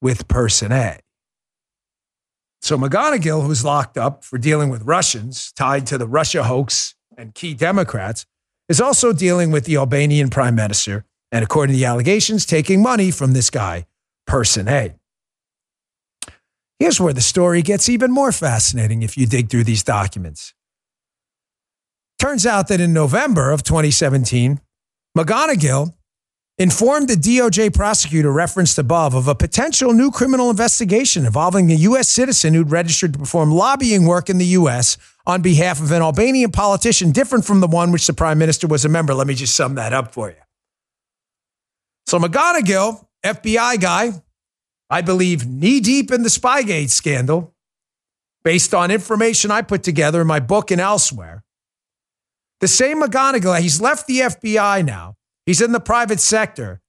[0.01, 1.01] with Person A.
[2.63, 7.35] So McGonigal, who's locked up for dealing with Russians tied to the Russia hoax and
[7.35, 8.25] key Democrats,
[8.69, 13.11] is also dealing with the Albanian prime minister and, according to the allegations, taking money
[13.11, 13.87] from this guy,
[14.27, 14.95] Person A.
[16.79, 20.55] Here's where the story gets even more fascinating if you dig through these documents.
[22.19, 24.61] Turns out that in November of 2017,
[25.17, 25.95] McGonigal
[26.59, 32.09] informed the DOJ prosecutor referenced above of a potential new criminal investigation involving a U.S.
[32.09, 34.97] citizen who'd registered to perform lobbying work in the U.S.
[35.27, 38.85] on behalf of an Albanian politician different from the one which the prime minister was
[38.85, 39.15] a member.
[39.15, 40.37] Let me just sum that up for you.
[42.07, 44.13] So McGonigal, FBI guy,
[44.91, 47.55] I believe, knee deep in the Spygate scandal,
[48.43, 51.43] based on information I put together in my book and elsewhere.
[52.61, 55.17] The same McGonigal, he's left the FBI now,
[55.47, 56.81] he's in the private sector,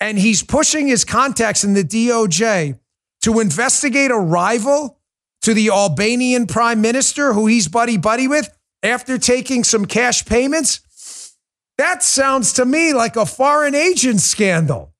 [0.00, 2.78] and he's pushing his contacts in the DOJ
[3.22, 4.98] to investigate a rival
[5.42, 11.36] to the Albanian prime minister who he's buddy buddy with after taking some cash payments.
[11.78, 14.91] That sounds to me like a foreign agent scandal.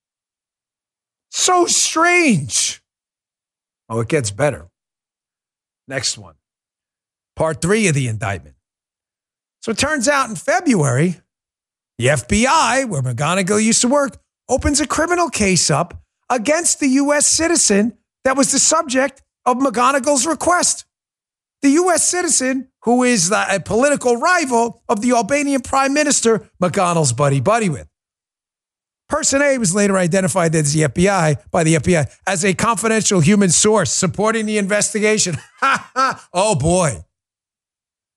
[1.33, 2.83] So strange.
[3.89, 4.69] Oh, it gets better.
[5.89, 6.35] Next one.
[7.37, 8.57] Part three of the indictment.
[9.63, 11.21] So it turns out in February,
[11.97, 17.27] the FBI, where McGonigal used to work, opens a criminal case up against the U.S.
[17.27, 20.85] citizen that was the subject of McGonigal's request.
[21.63, 22.07] The U.S.
[22.07, 27.89] citizen who is a political rival of the Albanian prime minister McGonigal's buddy buddy with.
[29.13, 33.51] Person A was later identified as the FBI by the FBI as a confidential human
[33.51, 35.37] source supporting the investigation.
[36.33, 37.05] oh boy.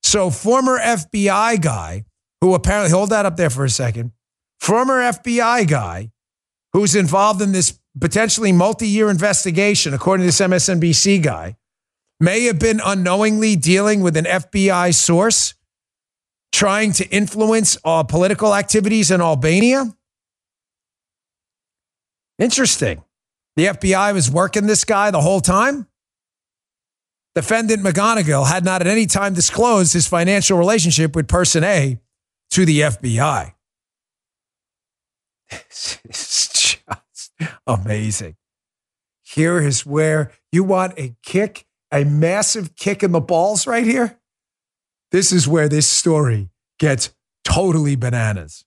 [0.03, 2.05] So former FBI guy
[2.39, 4.13] who apparently hold that up there for a second.
[4.61, 6.11] Former FBI guy
[6.71, 11.57] who's involved in this potentially multi-year investigation according to this MSNBC guy
[12.21, 15.55] may have been unknowingly dealing with an FBI source
[16.53, 19.93] trying to influence uh, political activities in Albania.
[22.37, 23.03] Interesting.
[23.55, 25.87] The FBI was working this guy the whole time.
[27.33, 31.99] Defendant McGonigal had not at any time disclosed his financial relationship with Person A
[32.51, 33.53] to the FBI.
[35.49, 37.31] This is just
[37.67, 38.35] amazing.
[39.21, 44.19] Here is where you want a kick, a massive kick in the balls right here.
[45.11, 48.64] This is where this story gets totally bananas.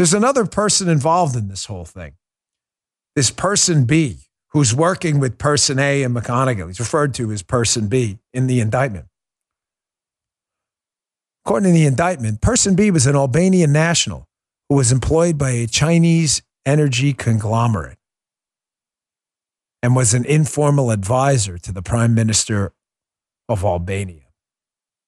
[0.00, 2.14] There's another person involved in this whole thing.
[3.14, 4.16] This person B,
[4.52, 6.68] who's working with person A and McGonigal.
[6.68, 9.08] He's referred to as person B in the indictment.
[11.44, 14.26] According to the indictment, person B was an Albanian national
[14.70, 17.98] who was employed by a Chinese energy conglomerate
[19.82, 22.72] and was an informal advisor to the prime minister
[23.50, 24.28] of Albania.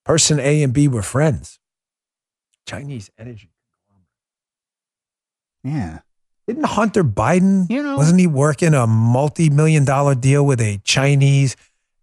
[0.04, 1.58] Person A and B were friends.
[2.66, 3.51] Chinese energy
[5.64, 6.00] yeah.
[6.48, 10.78] Didn't Hunter Biden, you know, wasn't he working a multi million dollar deal with a
[10.84, 11.54] Chinese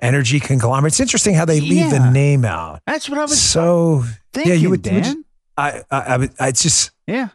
[0.02, 0.93] energy conglomerate?
[0.93, 2.00] It's interesting how they leave Yeah.
[2.00, 2.82] the name out.
[2.88, 5.04] That's what I was So, thinking, yeah, you would, would Dan.
[5.17, 5.26] you-
[5.58, 7.30] I, I, I, I just Yeah.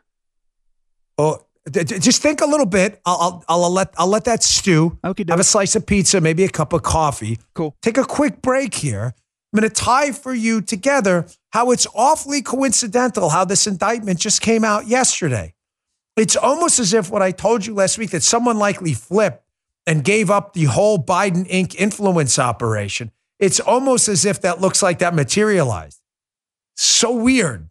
[1.18, 3.00] oh, just think a little bit.
[3.06, 4.98] I'll, I'll, I'll let, I'll let that stew.
[5.04, 7.38] Okay, Have a slice of pizza, maybe a cup of coffee.
[7.54, 7.74] Cool.
[7.82, 9.14] Take a quick break here.
[9.52, 14.40] I'm going to tie for you together how it's awfully coincidental how this indictment just
[14.40, 15.54] came out yesterday.
[16.16, 19.44] It's almost as if what I told you last week that someone likely flipped
[19.86, 21.74] and gave up the whole Biden Inc.
[21.74, 23.10] influence operation.
[23.38, 26.00] It's almost as if that looks like that materialized.
[26.76, 27.68] So weird.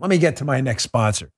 [0.00, 1.30] Let me get to my next sponsor.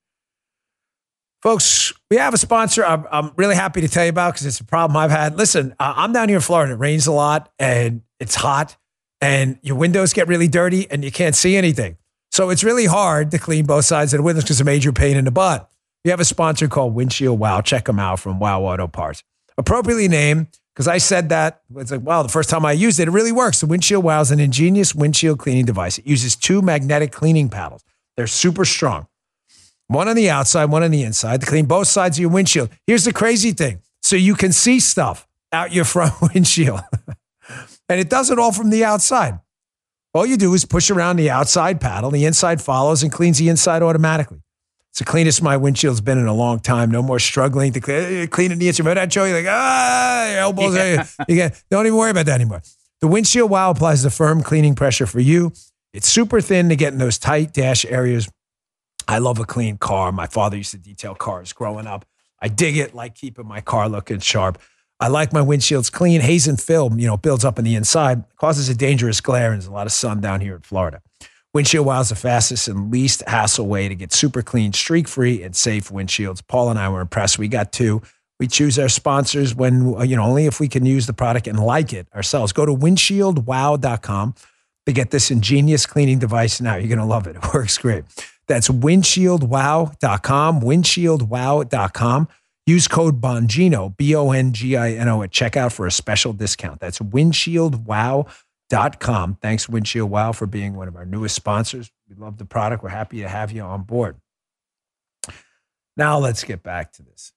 [1.42, 4.58] Folks, we have a sponsor I'm, I'm really happy to tell you about because it's
[4.58, 5.36] a problem I've had.
[5.36, 6.72] Listen, uh, I'm down here in Florida.
[6.72, 8.76] It rains a lot and it's hot,
[9.20, 11.98] and your windows get really dirty and you can't see anything.
[12.32, 14.92] So it's really hard to clean both sides of the windows because it's a major
[14.92, 15.70] pain in the butt.
[16.06, 17.62] We have a sponsor called Windshield Wow.
[17.62, 19.24] Check them out from Wow Auto Parts.
[19.58, 21.62] Appropriately named because I said that.
[21.74, 23.58] It's like, wow, the first time I used it, it really works.
[23.58, 25.98] The Windshield Wow is an ingenious windshield cleaning device.
[25.98, 27.82] It uses two magnetic cleaning paddles.
[28.16, 29.08] They're super strong.
[29.88, 32.70] One on the outside, one on the inside to clean both sides of your windshield.
[32.86, 33.80] Here's the crazy thing.
[34.00, 36.82] So you can see stuff out your front windshield.
[37.88, 39.40] and it does it all from the outside.
[40.14, 43.48] All you do is push around the outside paddle, the inside follows and cleans the
[43.48, 44.38] inside automatically.
[44.96, 46.90] It's the cleanest my windshield's been in a long time.
[46.90, 48.82] No more struggling to clean, clean the inside.
[48.82, 49.24] Remember that show?
[49.24, 50.74] You're like, ah, your elbows.
[50.74, 51.06] Yeah.
[51.28, 52.62] You get, don't even worry about that anymore.
[53.02, 55.52] The Windshield Wow applies the firm cleaning pressure for you.
[55.92, 58.26] It's super thin to get in those tight dash areas.
[59.06, 60.12] I love a clean car.
[60.12, 62.06] My father used to detail cars growing up.
[62.40, 64.58] I dig it, like keeping my car looking sharp.
[64.98, 66.22] I like my windshields clean.
[66.22, 69.60] Haze and film, you know, builds up on the inside, causes a dangerous glare, and
[69.60, 71.02] there's a lot of sun down here in Florida.
[71.56, 75.42] Windshield Wow is the fastest and least hassle way to get super clean, streak free,
[75.42, 76.46] and safe windshields.
[76.46, 77.38] Paul and I were impressed.
[77.38, 78.02] We got two.
[78.38, 81.58] We choose our sponsors when, you know, only if we can use the product and
[81.58, 82.52] like it ourselves.
[82.52, 84.34] Go to windshieldwow.com
[84.84, 86.74] to get this ingenious cleaning device now.
[86.74, 87.36] You're going to love it.
[87.42, 88.04] It works great.
[88.48, 92.28] That's windshieldwow.com, windshieldwow.com.
[92.66, 96.34] Use code Bongino, B O N G I N O, at checkout for a special
[96.34, 96.80] discount.
[96.80, 98.26] That's windshieldwow.com.
[98.70, 101.90] Thanks, Windshield Wow, for being one of our newest sponsors.
[102.08, 102.82] We love the product.
[102.82, 104.16] We're happy to have you on board.
[105.96, 107.32] Now, let's get back to this.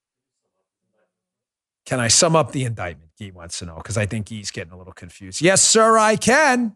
[1.86, 3.12] Can I sum up the indictment?
[3.20, 5.42] Guy wants to know because I think he's getting a little confused.
[5.42, 6.76] Yes, sir, I can.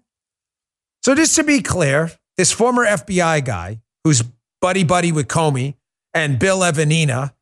[1.03, 4.23] So, just to be clear, this former FBI guy who's
[4.61, 5.75] buddy buddy with Comey
[6.13, 7.33] and Bill Evanina,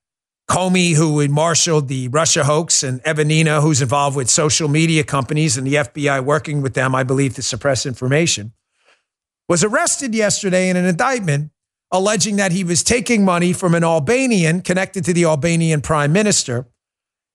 [0.51, 5.65] Comey, who marshaled the Russia hoax, and Evanina, who's involved with social media companies and
[5.65, 8.51] the FBI working with them, I believe, to suppress information,
[9.47, 11.51] was arrested yesterday in an indictment
[11.89, 16.67] alleging that he was taking money from an Albanian connected to the Albanian prime minister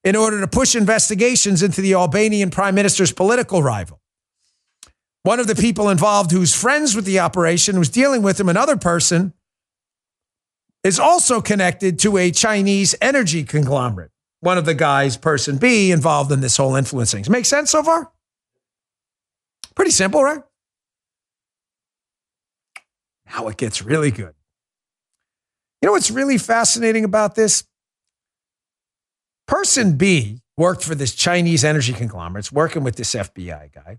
[0.05, 3.99] in order to push investigations into the Albanian prime minister's political rival.
[5.23, 8.77] One of the people involved who's friends with the operation was dealing with him, another
[8.77, 9.33] person
[10.87, 14.13] is also connected to a Chinese energy conglomerate.
[14.39, 17.25] One of the guys, person B, involved in this whole influencing.
[17.29, 18.13] Make sense so far?
[19.75, 20.43] Pretty simple, right?
[23.29, 24.35] Now it gets really good.
[25.83, 27.65] You know what's really fascinating about this?
[29.49, 33.99] Person B worked for this Chinese energy conglomerate, working with this FBI guy.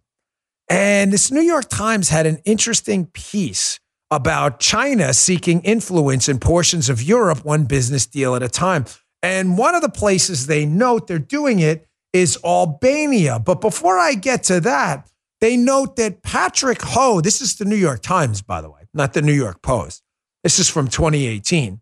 [0.69, 6.89] And this New York Times had an interesting piece about China seeking influence in portions
[6.89, 8.85] of Europe, one business deal at a time.
[9.21, 13.39] And one of the places they note they're doing it is Albania.
[13.39, 15.09] But before I get to that,
[15.41, 19.13] they note that Patrick Ho, this is the New York Times, by the way, not
[19.13, 20.03] the New York Post.
[20.43, 21.81] This is from 2018.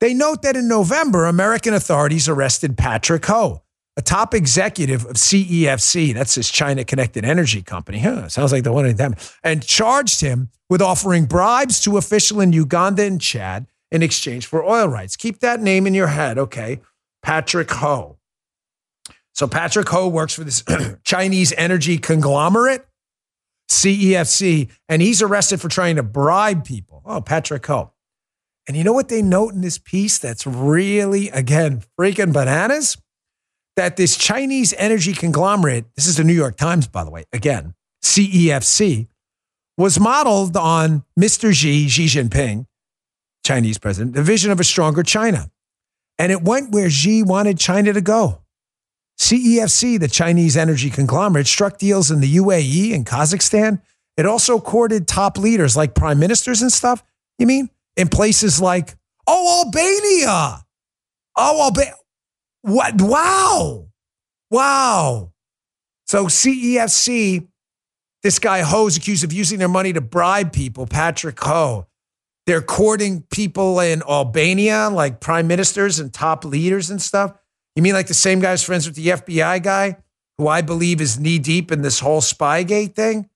[0.00, 3.62] They note that in November, American authorities arrested Patrick Ho,
[3.96, 7.98] a top executive of CEFC, that's this China connected energy company.
[7.98, 12.40] Huh, sounds like the one in them, and charged him with offering bribes to official
[12.40, 15.16] in Uganda and Chad in exchange for oil rights.
[15.16, 16.80] Keep that name in your head, okay?
[17.22, 18.18] Patrick Ho.
[19.34, 20.64] So Patrick Ho works for this
[21.04, 22.86] Chinese energy conglomerate,
[23.70, 27.02] CEFC, and he's arrested for trying to bribe people.
[27.04, 27.92] Oh, Patrick Ho.
[28.68, 32.96] And you know what they note in this piece that's really, again, freaking bananas?
[33.76, 37.74] That this Chinese energy conglomerate, this is the New York Times, by the way, again,
[38.02, 39.08] CEFC,
[39.78, 41.52] was modeled on Mr.
[41.54, 42.66] Xi, Xi Jinping,
[43.44, 45.50] Chinese president, the vision of a stronger China.
[46.18, 48.42] And it went where Xi wanted China to go.
[49.18, 53.80] CEFC, the Chinese energy conglomerate, struck deals in the UAE and Kazakhstan.
[54.16, 57.02] It also courted top leaders like prime ministers and stuff.
[57.38, 58.94] You mean in places like,
[59.26, 60.64] oh, Albania.
[61.36, 61.94] Oh, Albania.
[62.62, 63.00] What?
[63.00, 63.88] Wow.
[64.50, 65.32] Wow.
[66.06, 67.48] So CEFC,
[68.22, 71.86] this guy Ho is accused of using their money to bribe people, Patrick Ho.
[72.46, 77.34] They're courting people in Albania, like prime ministers and top leaders and stuff.
[77.76, 79.98] You mean like the same guy's friends with the FBI guy,
[80.38, 83.28] who I believe is knee deep in this whole Spygate thing,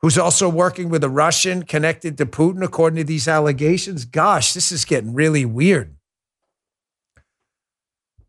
[0.00, 4.04] who's also working with a Russian connected to Putin, according to these allegations?
[4.04, 5.93] Gosh, this is getting really weird.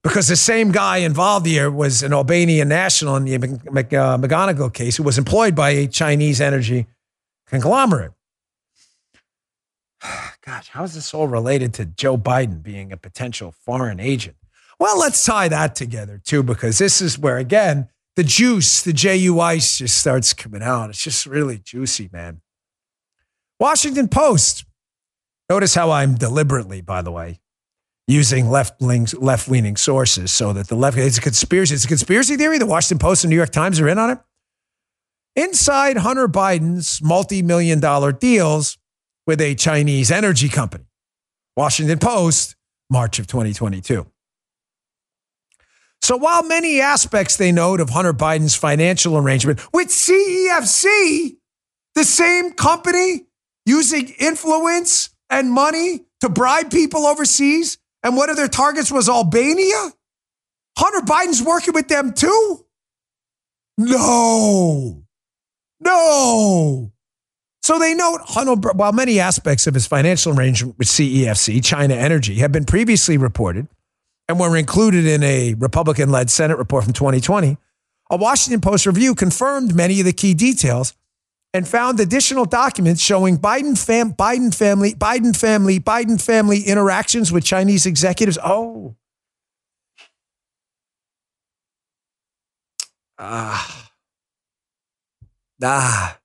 [0.05, 4.97] Because the same guy involved here was an Albanian national in the uh, McGonigal case
[4.97, 6.85] who was employed by a Chinese energy
[7.47, 8.11] conglomerate.
[10.45, 14.35] Gosh, how is this all related to Joe Biden being a potential foreign agent?
[14.79, 19.39] Well, let's tie that together too, because this is where, again, the juice, the JU
[19.39, 20.91] ice just starts coming out.
[20.91, 22.41] It's just really juicy, man.
[23.59, 24.65] Washington Post.
[25.49, 27.39] Notice how I'm deliberately, by the way,
[28.07, 31.73] using left left leaning sources so that the left it's a conspiracy.
[31.73, 32.57] It's a conspiracy theory.
[32.57, 34.19] The Washington Post and New York Times are in on it.
[35.35, 38.77] Inside Hunter Biden's multi million dollar deals
[39.27, 40.85] with a Chinese energy company.
[41.57, 42.55] Washington Post,
[42.89, 44.05] March of 2022.
[46.01, 51.37] So while many aspects they note of Hunter Biden's financial arrangement with CEFC,
[51.95, 53.25] the same company
[53.65, 59.91] using influence and money to bribe people overseas, and one of their targets was Albania,
[60.77, 62.65] Hunter Biden's working with them too?
[63.79, 65.03] No.
[65.79, 66.91] No.
[67.63, 72.35] So they note Hunter, while many aspects of his financial arrangement with CEFC, China Energy,
[72.35, 73.67] have been previously reported
[74.29, 77.57] and were included in a Republican led Senate report from 2020,
[78.11, 80.93] a Washington Post review confirmed many of the key details
[81.55, 87.45] and found additional documents showing Biden, fam- Biden family, Biden family, Biden family interactions with
[87.45, 88.37] Chinese executives.
[88.43, 88.97] Oh.
[93.17, 93.89] Ah.
[95.63, 96.19] Ah.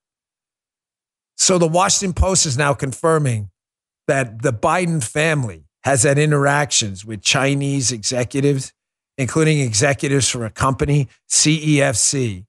[1.37, 3.51] So the Washington Post is now confirming
[4.09, 8.73] that the Biden family has had interactions with Chinese executives,
[9.17, 12.47] including executives for a company, CEFC,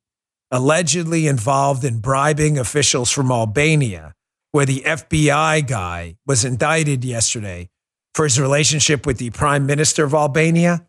[0.51, 4.13] allegedly involved in bribing officials from Albania,
[4.51, 7.69] where the FBI guy was indicted yesterday
[8.13, 10.85] for his relationship with the prime minister of Albania.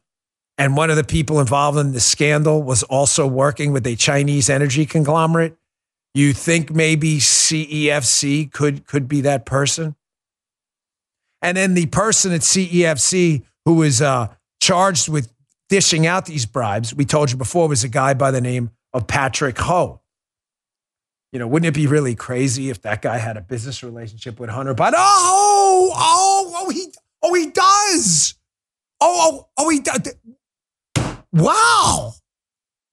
[0.58, 4.50] And one of the people involved in the scandal was also working with a Chinese
[4.50, 5.56] energy conglomerate.
[6.14, 9.94] You think maybe CEFC could could be that person?
[11.40, 14.28] And then the person at CEFC who was uh,
[14.60, 15.32] charged with
[15.68, 19.06] dishing out these bribes, we told you before, was a guy by the name of
[19.06, 20.00] Patrick Ho.
[21.32, 24.50] You know, wouldn't it be really crazy if that guy had a business relationship with
[24.50, 24.94] Hunter Biden?
[24.96, 28.34] Oh, oh, oh, oh he, oh, he does.
[29.00, 30.14] Oh, oh, oh, he does.
[31.32, 32.12] Wow.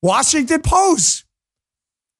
[0.01, 1.25] Washington Post.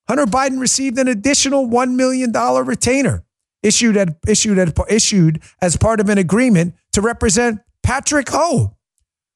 [0.10, 3.24] Hunter Biden received an additional $1 million retainer
[3.64, 8.76] issued, at, issued, at, issued as part of an agreement to represent Patrick Ho,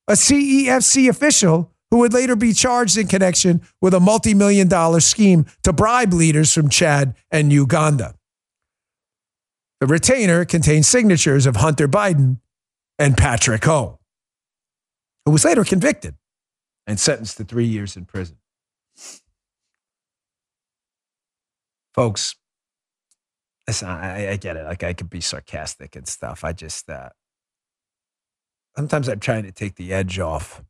[0.07, 4.99] a CEFC official who would later be charged in connection with a multi million dollar
[4.99, 8.15] scheme to bribe leaders from Chad and Uganda.
[9.79, 12.39] The retainer contained signatures of Hunter Biden
[12.97, 13.99] and Patrick Ho,
[15.23, 16.15] who was later convicted
[16.87, 18.37] and sentenced to three years in prison.
[21.93, 22.35] folks,
[23.67, 24.65] listen, I, I get it.
[24.65, 26.43] Like I could be sarcastic and stuff.
[26.43, 27.09] I just uh,
[28.75, 30.63] sometimes I'm trying to take the edge off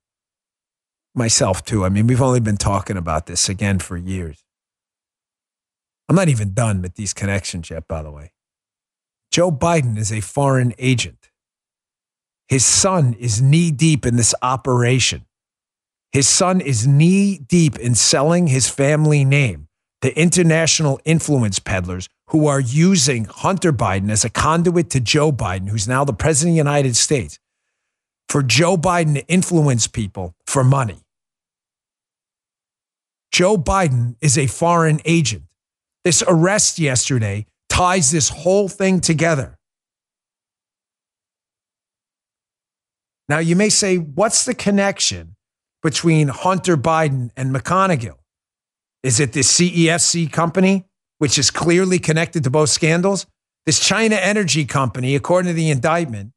[1.15, 1.85] myself too.
[1.85, 4.43] I mean, we've only been talking about this again for years.
[6.09, 8.33] I'm not even done with these connections yet, by the way.
[9.31, 11.29] Joe Biden is a foreign agent.
[12.47, 15.25] His son is knee deep in this operation.
[16.11, 19.67] His son is knee deep in selling his family name
[20.03, 25.69] the international influence peddlers who are using Hunter Biden as a conduit to Joe Biden,
[25.69, 27.39] who's now the president of the United States,
[28.27, 31.02] for Joe Biden to influence people for money.
[33.33, 35.45] Joe Biden is a foreign agent.
[36.03, 39.57] This arrest yesterday ties this whole thing together.
[43.27, 45.35] Now, you may say, what's the connection
[45.81, 48.17] between Hunter Biden and McGonigal?
[49.01, 50.85] Is it this CEFC company,
[51.17, 53.25] which is clearly connected to both scandals?
[53.65, 56.33] This China Energy company, according to the indictment,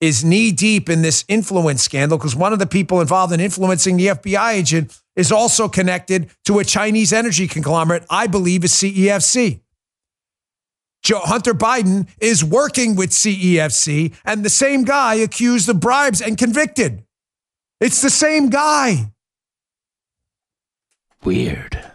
[0.00, 3.96] is knee deep in this influence scandal because one of the people involved in influencing
[3.96, 9.60] the FBI agent is also connected to a Chinese energy conglomerate, I believe is CEFC.
[11.02, 16.36] Joe Hunter Biden is working with CEFC and the same guy accused of bribes and
[16.36, 17.04] convicted.
[17.80, 19.12] It's the same guy.
[21.24, 21.92] Weird.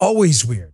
[0.00, 0.72] Always weird.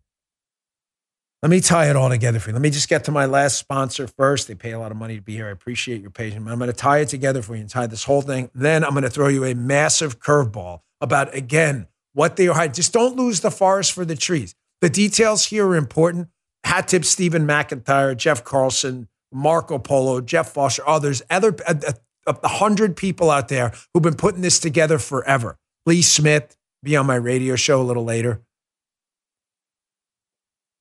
[1.43, 2.55] Let me tie it all together for you.
[2.55, 4.49] Let me just get to my last sponsor first.
[4.49, 5.47] They pay a lot of money to be here.
[5.47, 6.45] I appreciate your patience.
[6.49, 8.51] I'm going to tie it together for you and tie this whole thing.
[8.55, 12.75] Then I'm going to throw you a massive curveball about, again, what they are hiding.
[12.75, 14.57] Just don't lose the forest for the trees.
[14.81, 16.29] The details here are important.
[16.65, 21.95] Hat tip Stephen McIntyre, Jeff Carlson, Marco Polo, Jeff Foster, others, other a,
[22.27, 25.57] a, hundred people out there who've been putting this together forever.
[25.87, 28.43] Lee Smith, be on my radio show a little later.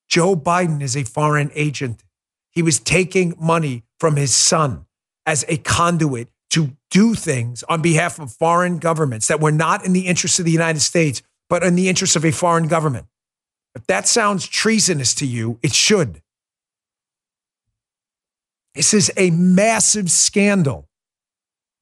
[0.07, 2.03] Joe Biden is a foreign agent.
[2.51, 4.85] He was taking money from his son
[5.25, 9.93] as a conduit to do things on behalf of foreign governments that were not in
[9.93, 13.07] the interest of the United States, but in the interest of a foreign government.
[13.75, 16.21] If that sounds treasonous to you, it should.
[18.73, 20.87] This is a massive scandal.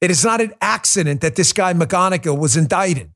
[0.01, 3.11] It is not an accident that this guy McGonigal was indicted.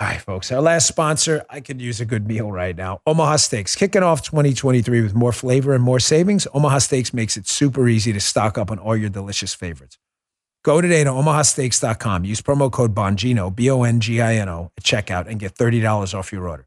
[0.00, 0.50] All right, folks.
[0.50, 3.00] Our last sponsor, I could use a good meal right now.
[3.06, 6.48] Omaha Steaks, kicking off 2023 with more flavor and more savings.
[6.52, 9.96] Omaha Steaks makes it super easy to stock up on all your delicious favorites.
[10.64, 12.24] Go today to omahasteaks.com.
[12.24, 15.54] Use promo code Bongino, B O N G I N O, at checkout and get
[15.54, 16.66] $30 off your order.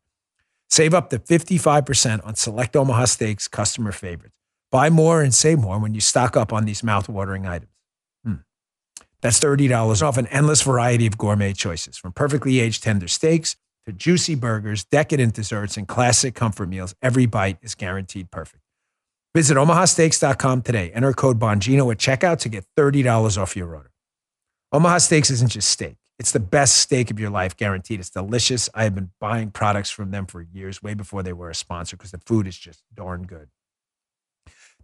[0.70, 4.36] Save up to 55% on select Omaha Steaks customer favorites.
[4.72, 7.72] Buy more and save more when you stock up on these mouth-watering items.
[9.22, 13.56] That's $30 off an endless variety of gourmet choices, from perfectly aged tender steaks
[13.86, 16.94] to juicy burgers, decadent desserts, and classic comfort meals.
[17.02, 18.64] Every bite is guaranteed perfect.
[19.34, 20.92] Visit omahasteaks.com today.
[20.94, 23.92] Enter code Bongino at checkout to get $30 off your order.
[24.72, 25.96] Omaha Steaks isn't just steak.
[26.20, 28.00] It's the best steak of your life, guaranteed.
[28.00, 28.70] It's delicious.
[28.74, 31.96] I have been buying products from them for years, way before they were a sponsor,
[31.96, 33.50] because the food is just darn good.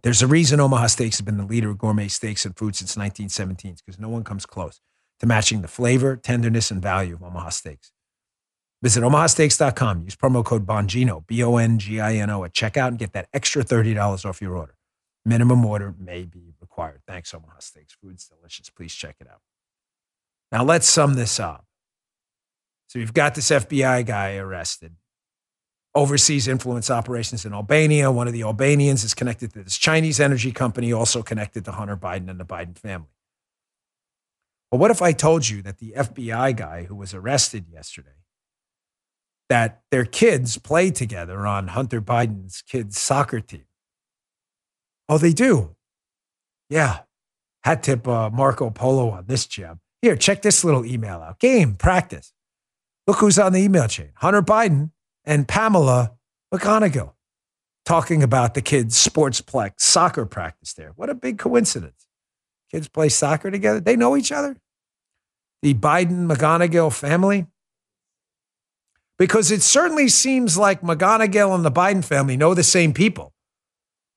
[0.04, 2.94] There's a reason Omaha Steaks has been the leader of gourmet steaks and food since
[2.94, 4.78] 1917 because no one comes close
[5.20, 7.90] to matching the flavor, tenderness, and value of Omaha Steaks.
[8.82, 10.02] Visit omahasteaks.com.
[10.02, 13.14] Use promo code Bongino, B O N G I N O, at checkout and get
[13.14, 14.74] that extra $30 off your order.
[15.24, 17.00] Minimum order may be required.
[17.06, 17.96] Thanks, Omaha Steaks.
[18.02, 18.68] Food's delicious.
[18.68, 19.40] Please check it out.
[20.52, 21.64] Now, let's sum this up.
[22.88, 24.96] So, we've got this FBI guy arrested
[25.94, 28.10] overseas influence operations in Albania.
[28.10, 31.96] One of the Albanians is connected to this Chinese energy company, also connected to Hunter
[31.96, 33.08] Biden and the Biden family.
[34.70, 38.16] But what if I told you that the FBI guy who was arrested yesterday,
[39.48, 43.66] that their kids play together on Hunter Biden's kids' soccer team?
[45.08, 45.76] Oh, they do.
[46.68, 47.00] Yeah.
[47.62, 49.80] Hat tip uh, Marco Polo on this gem.
[50.02, 51.38] Here, check this little email out.
[51.38, 52.32] Game, practice.
[53.06, 54.90] Look who's on the email chain Hunter Biden
[55.24, 56.12] and Pamela
[56.52, 57.12] McGonigal
[57.84, 60.92] talking about the kids' sportsplex soccer practice there.
[60.96, 62.06] What a big coincidence.
[62.70, 63.80] Kids play soccer together.
[63.80, 64.56] They know each other.
[65.62, 67.46] The Biden McGonigal family.
[69.18, 73.32] Because it certainly seems like McGonigal and the Biden family know the same people.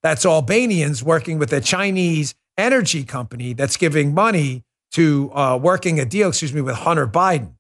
[0.02, 6.06] That's Albanians working with a Chinese energy company that's giving money to uh, working a
[6.06, 7.54] deal, excuse me, with Hunter Biden.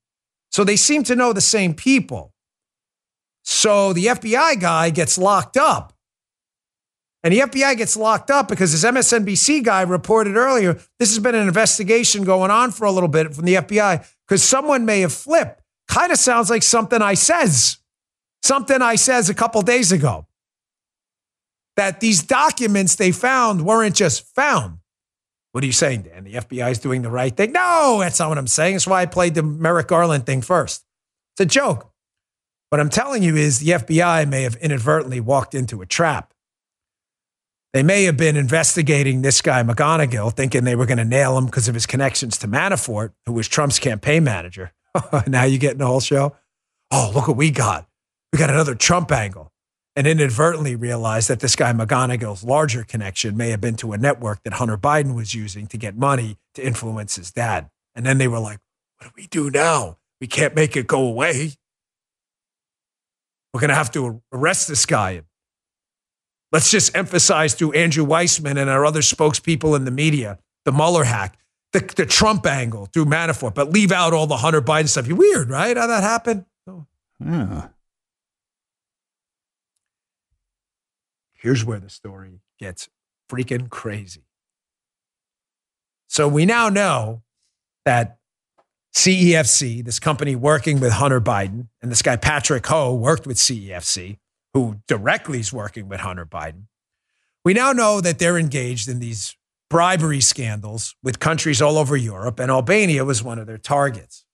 [0.51, 2.33] So they seem to know the same people.
[3.49, 5.93] So the FBI guy gets locked up.
[7.23, 11.33] And the FBI gets locked up because this MSNBC guy reported earlier this has been
[11.33, 15.13] an investigation going on for a little bit from the FBI because someone may have
[15.13, 15.61] flipped.
[15.87, 17.77] Kind of sounds like something I says,
[18.43, 20.27] something I says a couple days ago.
[21.77, 24.79] That these documents they found weren't just found.
[25.53, 26.25] What are you saying, Dan?
[26.25, 27.53] The FBI is doing the right thing?
[27.53, 28.73] No, that's not what I'm saying.
[28.73, 30.83] That's why I played the Merrick Garland thing first.
[31.33, 31.93] It's a joke.
[32.69, 36.33] What I'm telling you is the FBI may have inadvertently walked into a trap.
[37.73, 41.45] They may have been investigating this guy, McGonigal, thinking they were going to nail him
[41.45, 44.73] because of his connections to Manafort, who was Trump's campaign manager.
[45.27, 46.35] now you getting the whole show?
[46.91, 47.87] Oh, look what we got.
[48.33, 49.51] We got another Trump angle.
[49.95, 54.43] And inadvertently realized that this guy, McGonigal's larger connection may have been to a network
[54.43, 57.69] that Hunter Biden was using to get money to influence his dad.
[57.95, 58.59] And then they were like,
[58.97, 59.97] what do we do now?
[60.21, 61.53] We can't make it go away.
[63.53, 65.21] We're going to have to arrest this guy.
[66.51, 71.03] Let's just emphasize through Andrew Weissmann and our other spokespeople in the media, the Mueller
[71.03, 71.37] hack,
[71.73, 75.07] the, the Trump angle through Manafort, but leave out all the Hunter Biden stuff.
[75.07, 75.75] You're weird, right?
[75.75, 76.45] How that happened?
[77.19, 77.67] Yeah.
[81.33, 82.89] Here's where the story gets
[83.29, 84.23] freaking crazy.
[86.07, 87.23] So we now know
[87.85, 88.16] that
[88.95, 94.17] CEFC, this company working with Hunter Biden, and this guy Patrick Ho worked with CEFC,
[94.53, 96.63] who directly is working with Hunter Biden.
[97.45, 99.35] We now know that they're engaged in these
[99.69, 104.25] bribery scandals with countries all over Europe, and Albania was one of their targets.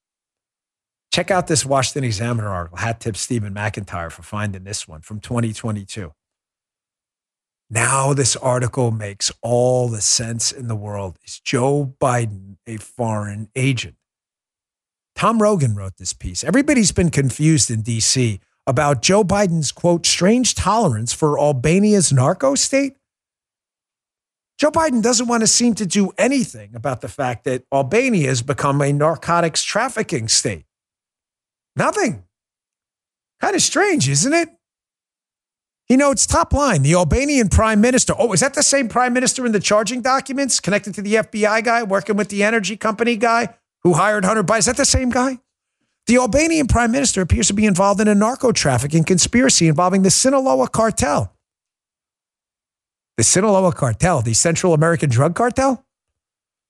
[1.11, 2.79] Check out this Washington Examiner article.
[2.79, 6.11] Hat tip Stephen McIntyre for finding this one from 2022.
[7.69, 11.17] Now, this article makes all the sense in the world.
[11.23, 13.95] Is Joe Biden a foreign agent?
[15.15, 16.43] Tom Rogan wrote this piece.
[16.43, 22.97] Everybody's been confused in DC about Joe Biden's quote, strange tolerance for Albania's narco state.
[24.57, 28.41] Joe Biden doesn't want to seem to do anything about the fact that Albania has
[28.41, 30.65] become a narcotics trafficking state.
[31.75, 32.23] Nothing.
[33.41, 34.49] Kind of strange, isn't it?
[35.89, 36.81] Know, it's top line.
[36.81, 38.15] The Albanian prime minister.
[38.17, 41.63] Oh, is that the same prime minister in the charging documents connected to the FBI
[41.63, 44.59] guy working with the energy company guy who hired Hunter Biden?
[44.59, 45.39] Is that the same guy?
[46.07, 50.11] The Albanian prime minister appears to be involved in a narco trafficking conspiracy involving the
[50.11, 51.33] Sinaloa cartel.
[53.17, 55.85] The Sinaloa cartel, the Central American drug cartel?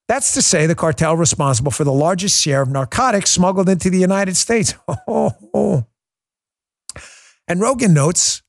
[0.08, 4.00] That's to say, the cartel responsible for the largest share of narcotics smuggled into the
[4.00, 4.76] United States.
[7.48, 8.42] And Rogan notes,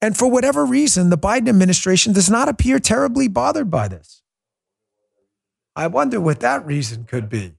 [0.00, 4.22] and for whatever reason, the Biden administration does not appear terribly bothered by this.
[5.76, 7.54] I wonder what that reason could be.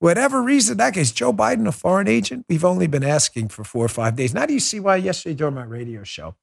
[0.00, 2.46] Whatever reason that is, Joe Biden a foreign agent?
[2.48, 4.32] We've only been asking for four or five days.
[4.32, 6.36] Now do you see why yesterday during my radio show,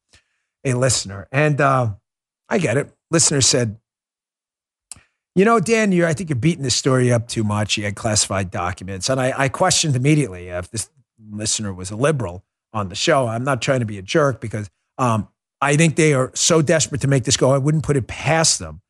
[0.63, 1.95] a listener, and uh,
[2.47, 3.79] I get it, listener said,
[5.33, 7.77] you know, Dan, you I think you're beating this story up too much.
[7.77, 9.09] You had classified documents.
[9.09, 10.89] And I, I questioned immediately if this
[11.31, 12.43] listener was a liberal
[12.73, 13.27] on the show.
[13.27, 15.29] I'm not trying to be a jerk because um,
[15.61, 17.51] I think they are so desperate to make this go.
[17.51, 18.81] I wouldn't put it past them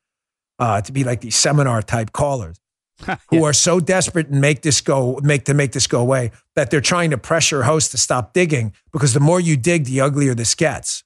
[0.59, 2.59] uh, to be like these seminar type callers
[3.29, 6.71] who are so desperate and make this go make to make this go away that
[6.71, 10.33] they're trying to pressure hosts to stop digging because the more you dig, the uglier
[10.33, 11.03] this gets.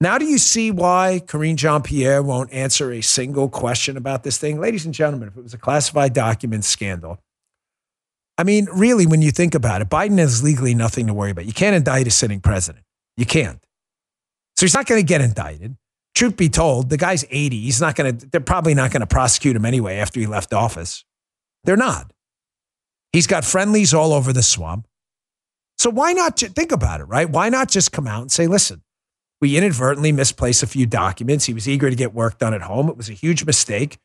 [0.00, 4.36] Now, do you see why Karine Jean Pierre won't answer a single question about this
[4.36, 4.60] thing?
[4.60, 7.18] Ladies and gentlemen, if it was a classified document scandal,
[8.36, 11.46] I mean, really, when you think about it, Biden has legally nothing to worry about.
[11.46, 12.84] You can't indict a sitting president.
[13.16, 13.64] You can't.
[14.56, 15.76] So he's not going to get indicted.
[16.14, 17.60] Truth be told, the guy's 80.
[17.60, 20.52] He's not going to, they're probably not going to prosecute him anyway after he left
[20.52, 21.04] office.
[21.64, 22.12] They're not.
[23.12, 24.86] He's got friendlies all over the swamp.
[25.78, 27.28] So why not think about it, right?
[27.28, 28.82] Why not just come out and say, listen,
[29.40, 31.44] we inadvertently misplaced a few documents.
[31.44, 32.88] He was eager to get work done at home.
[32.88, 33.98] It was a huge mistake.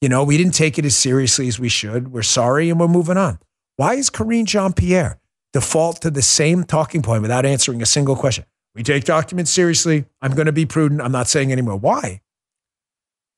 [0.00, 2.12] You know, we didn't take it as seriously as we should.
[2.12, 3.38] We're sorry and we're moving on.
[3.76, 5.18] Why is Karine Jean Pierre
[5.52, 8.44] default to the same talking point without answering a single question?
[8.74, 10.04] We take documents seriously.
[10.20, 11.00] I'm going to be prudent.
[11.00, 11.76] I'm not saying anymore.
[11.76, 12.20] Why?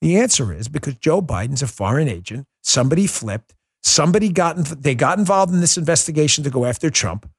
[0.00, 2.46] The answer is because Joe Biden's a foreign agent.
[2.62, 3.54] Somebody flipped.
[3.82, 7.30] Somebody got they got involved in this investigation to go after Trump.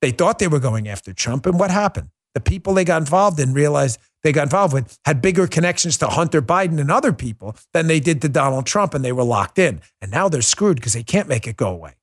[0.00, 2.08] They thought they were going after Trump, and what happened?
[2.34, 6.08] The people they got involved in realized they got involved with had bigger connections to
[6.08, 9.58] Hunter Biden and other people than they did to Donald Trump, and they were locked
[9.58, 9.80] in.
[10.00, 11.94] And now they're screwed because they can't make it go away.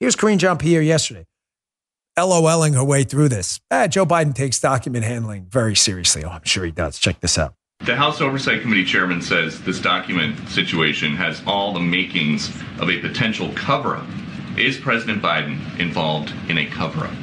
[0.00, 1.26] Here's Karine Jean Pierre yesterday,
[2.16, 3.60] LOLing her way through this.
[3.70, 6.24] Ah, Joe Biden takes document handling very seriously.
[6.24, 6.98] Oh, I'm sure he does.
[6.98, 7.54] Check this out.
[7.80, 12.48] The House Oversight Committee chairman says this document situation has all the makings
[12.78, 14.06] of a potential cover up.
[14.56, 17.14] Is President Biden involved in a cover up?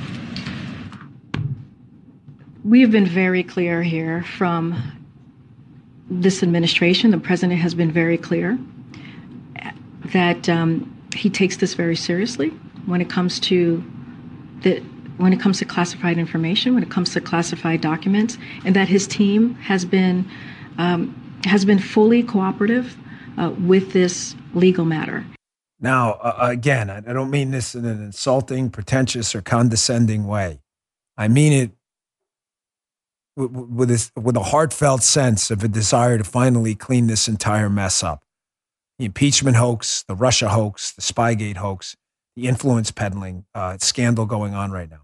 [2.64, 4.76] We have been very clear here from
[6.10, 7.10] this administration.
[7.10, 8.60] The president has been very clear
[10.14, 12.50] that um, he takes this very seriously
[12.86, 13.84] when it comes to
[14.62, 14.80] the
[15.18, 19.06] when it comes to classified information, when it comes to classified documents, and that his
[19.08, 20.30] team has been
[20.78, 22.96] um, has been fully cooperative
[23.38, 25.26] uh, with this legal matter.
[25.80, 30.62] Now, uh, again, I don't mean this in an insulting, pretentious, or condescending way.
[31.18, 31.72] I mean it
[33.36, 38.04] with, with, with a heartfelt sense of a desire to finally clean this entire mess
[38.04, 38.24] up
[39.00, 41.96] the impeachment hoax, the Russia hoax, the Spygate hoax,
[42.36, 45.02] the influence peddling uh, scandal going on right now.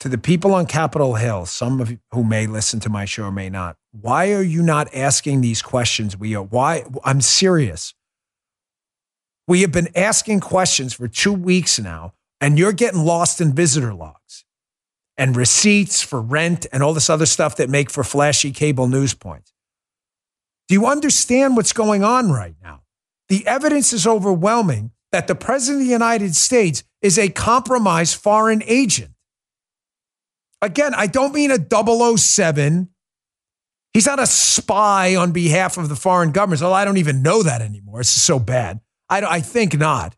[0.00, 3.32] To the people on Capitol Hill, some of who may listen to my show or
[3.32, 6.16] may not, why are you not asking these questions?
[6.16, 7.94] We are why I'm serious.
[9.46, 13.94] We have been asking questions for two weeks now, and you're getting lost in visitor
[13.94, 14.44] logs
[15.16, 19.14] and receipts for rent and all this other stuff that make for flashy cable news
[19.14, 19.52] points.
[20.68, 22.82] Do you understand what's going on right now?
[23.28, 28.62] The evidence is overwhelming that the President of the United States is a compromised foreign
[28.66, 29.10] agent.
[30.60, 32.88] Again, I don't mean a 007.
[33.92, 36.62] He's not a spy on behalf of the foreign governments.
[36.62, 38.00] Well, I don't even know that anymore.
[38.00, 38.80] It's so bad.
[39.08, 40.16] I, I think not.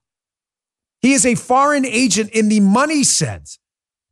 [1.02, 3.58] He is a foreign agent in the money sense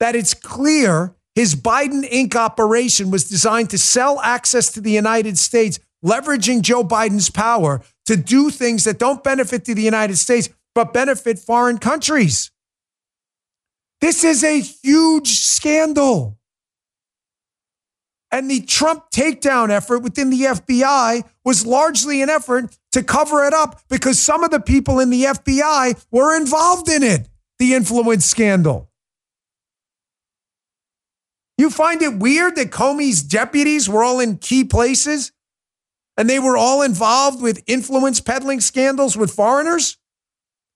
[0.01, 2.35] that it's clear his Biden Inc.
[2.35, 8.17] operation was designed to sell access to the United States leveraging Joe Biden's power to
[8.17, 12.51] do things that don't benefit to the United States but benefit foreign countries.
[14.01, 16.39] This is a huge scandal.
[18.33, 23.53] And the Trump takedown effort within the FBI was largely an effort to cover it
[23.53, 28.25] up because some of the people in the FBI were involved in it, the influence
[28.25, 28.91] scandal.
[31.59, 35.31] You find it weird that Comey's deputies were all in key places
[36.17, 39.99] and they were all involved with influence peddling scandals with foreigners?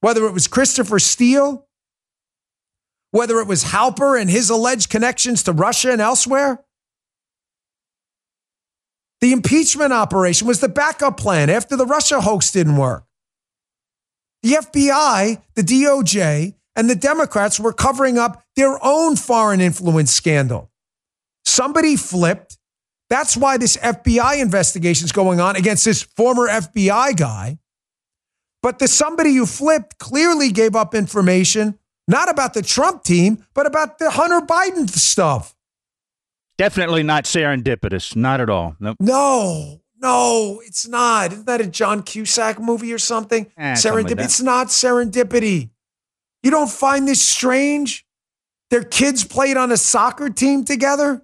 [0.00, 1.66] Whether it was Christopher Steele,
[3.10, 6.62] whether it was Halper and his alleged connections to Russia and elsewhere?
[9.20, 13.04] The impeachment operation was the backup plan after the Russia hoax didn't work.
[14.42, 20.70] The FBI, the DOJ, and the Democrats were covering up their own foreign influence scandal.
[21.44, 22.58] Somebody flipped.
[23.08, 27.58] That's why this FBI investigation is going on against this former FBI guy.
[28.62, 31.78] But the somebody you flipped clearly gave up information,
[32.08, 35.54] not about the Trump team, but about the Hunter Biden stuff.
[36.58, 38.16] Definitely not serendipitous.
[38.16, 38.76] Not at all.
[38.80, 38.96] Nope.
[38.98, 41.32] No, no, it's not.
[41.32, 43.50] Isn't that a John Cusack movie or something?
[43.58, 44.24] Eh, like serendipity.
[44.24, 45.70] it's not serendipity.
[46.42, 48.06] You don't find this strange?
[48.70, 51.22] Their kids played on a soccer team together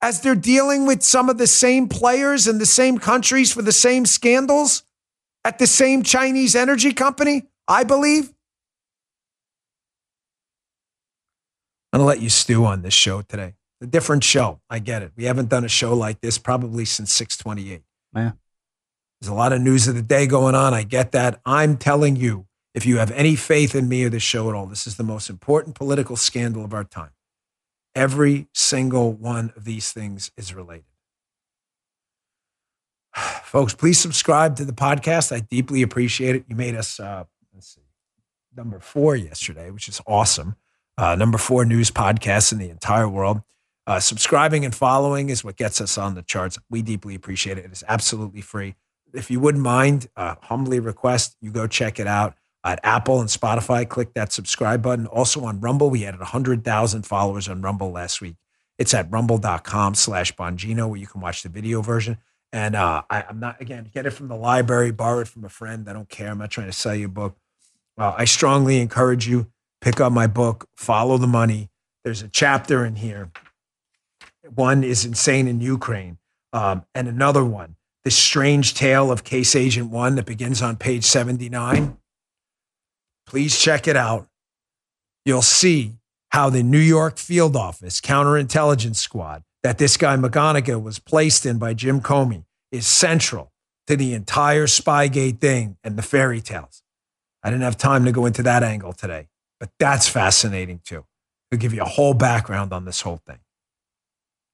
[0.00, 3.72] as they're dealing with some of the same players in the same countries for the
[3.72, 4.84] same scandals
[5.44, 8.32] at the same Chinese energy company, I believe.
[11.92, 13.54] I'm going to let you stew on this show today.
[13.80, 14.60] A different show.
[14.68, 15.12] I get it.
[15.16, 17.82] We haven't done a show like this probably since 628.
[18.14, 18.32] Yeah.
[19.20, 20.74] There's a lot of news of the day going on.
[20.74, 21.40] I get that.
[21.46, 24.66] I'm telling you, if you have any faith in me or this show at all,
[24.66, 27.10] this is the most important political scandal of our time.
[27.94, 30.84] Every single one of these things is related.
[33.44, 35.34] Folks, please subscribe to the podcast.
[35.34, 36.44] I deeply appreciate it.
[36.48, 37.82] You made us, uh, let's see,
[38.56, 40.56] number four yesterday, which is awesome.
[40.96, 43.42] Uh, number four news podcast in the entire world.
[43.86, 46.58] Uh, subscribing and following is what gets us on the charts.
[46.68, 47.64] We deeply appreciate it.
[47.64, 48.74] It is absolutely free.
[49.14, 53.30] If you wouldn't mind, uh, humbly request you go check it out at Apple and
[53.30, 53.88] Spotify.
[53.88, 55.06] Click that subscribe button.
[55.06, 58.36] Also on Rumble, we added 100,000 followers on Rumble last week.
[58.76, 62.18] It's at rumble.com slash Bongino where you can watch the video version.
[62.52, 65.48] And uh, I, I'm not, again, get it from the library, borrow it from a
[65.48, 65.88] friend.
[65.88, 66.30] I don't care.
[66.30, 67.36] I'm not trying to sell you a book.
[67.98, 71.68] Uh, I strongly encourage you, pick up my book, Follow the Money.
[72.04, 73.30] There's a chapter in here.
[74.54, 76.18] One is Insane in Ukraine,
[76.52, 81.04] um, and another one, The Strange Tale of Case Agent One, that begins on page
[81.04, 81.98] 79.
[83.26, 84.28] Please check it out.
[85.26, 85.96] You'll see
[86.30, 91.58] how the New York field office counterintelligence squad that this guy McGonigal was placed in
[91.58, 93.52] by Jim Comey is central
[93.86, 96.82] to the entire Spygate thing and the fairy tales.
[97.42, 99.28] I didn't have time to go into that angle today,
[99.58, 101.04] but that's fascinating too.
[101.50, 103.38] It'll give you a whole background on this whole thing.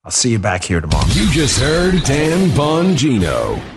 [0.04, 1.06] I'll see you back here tomorrow.
[1.08, 3.73] You just heard Dan Bongino.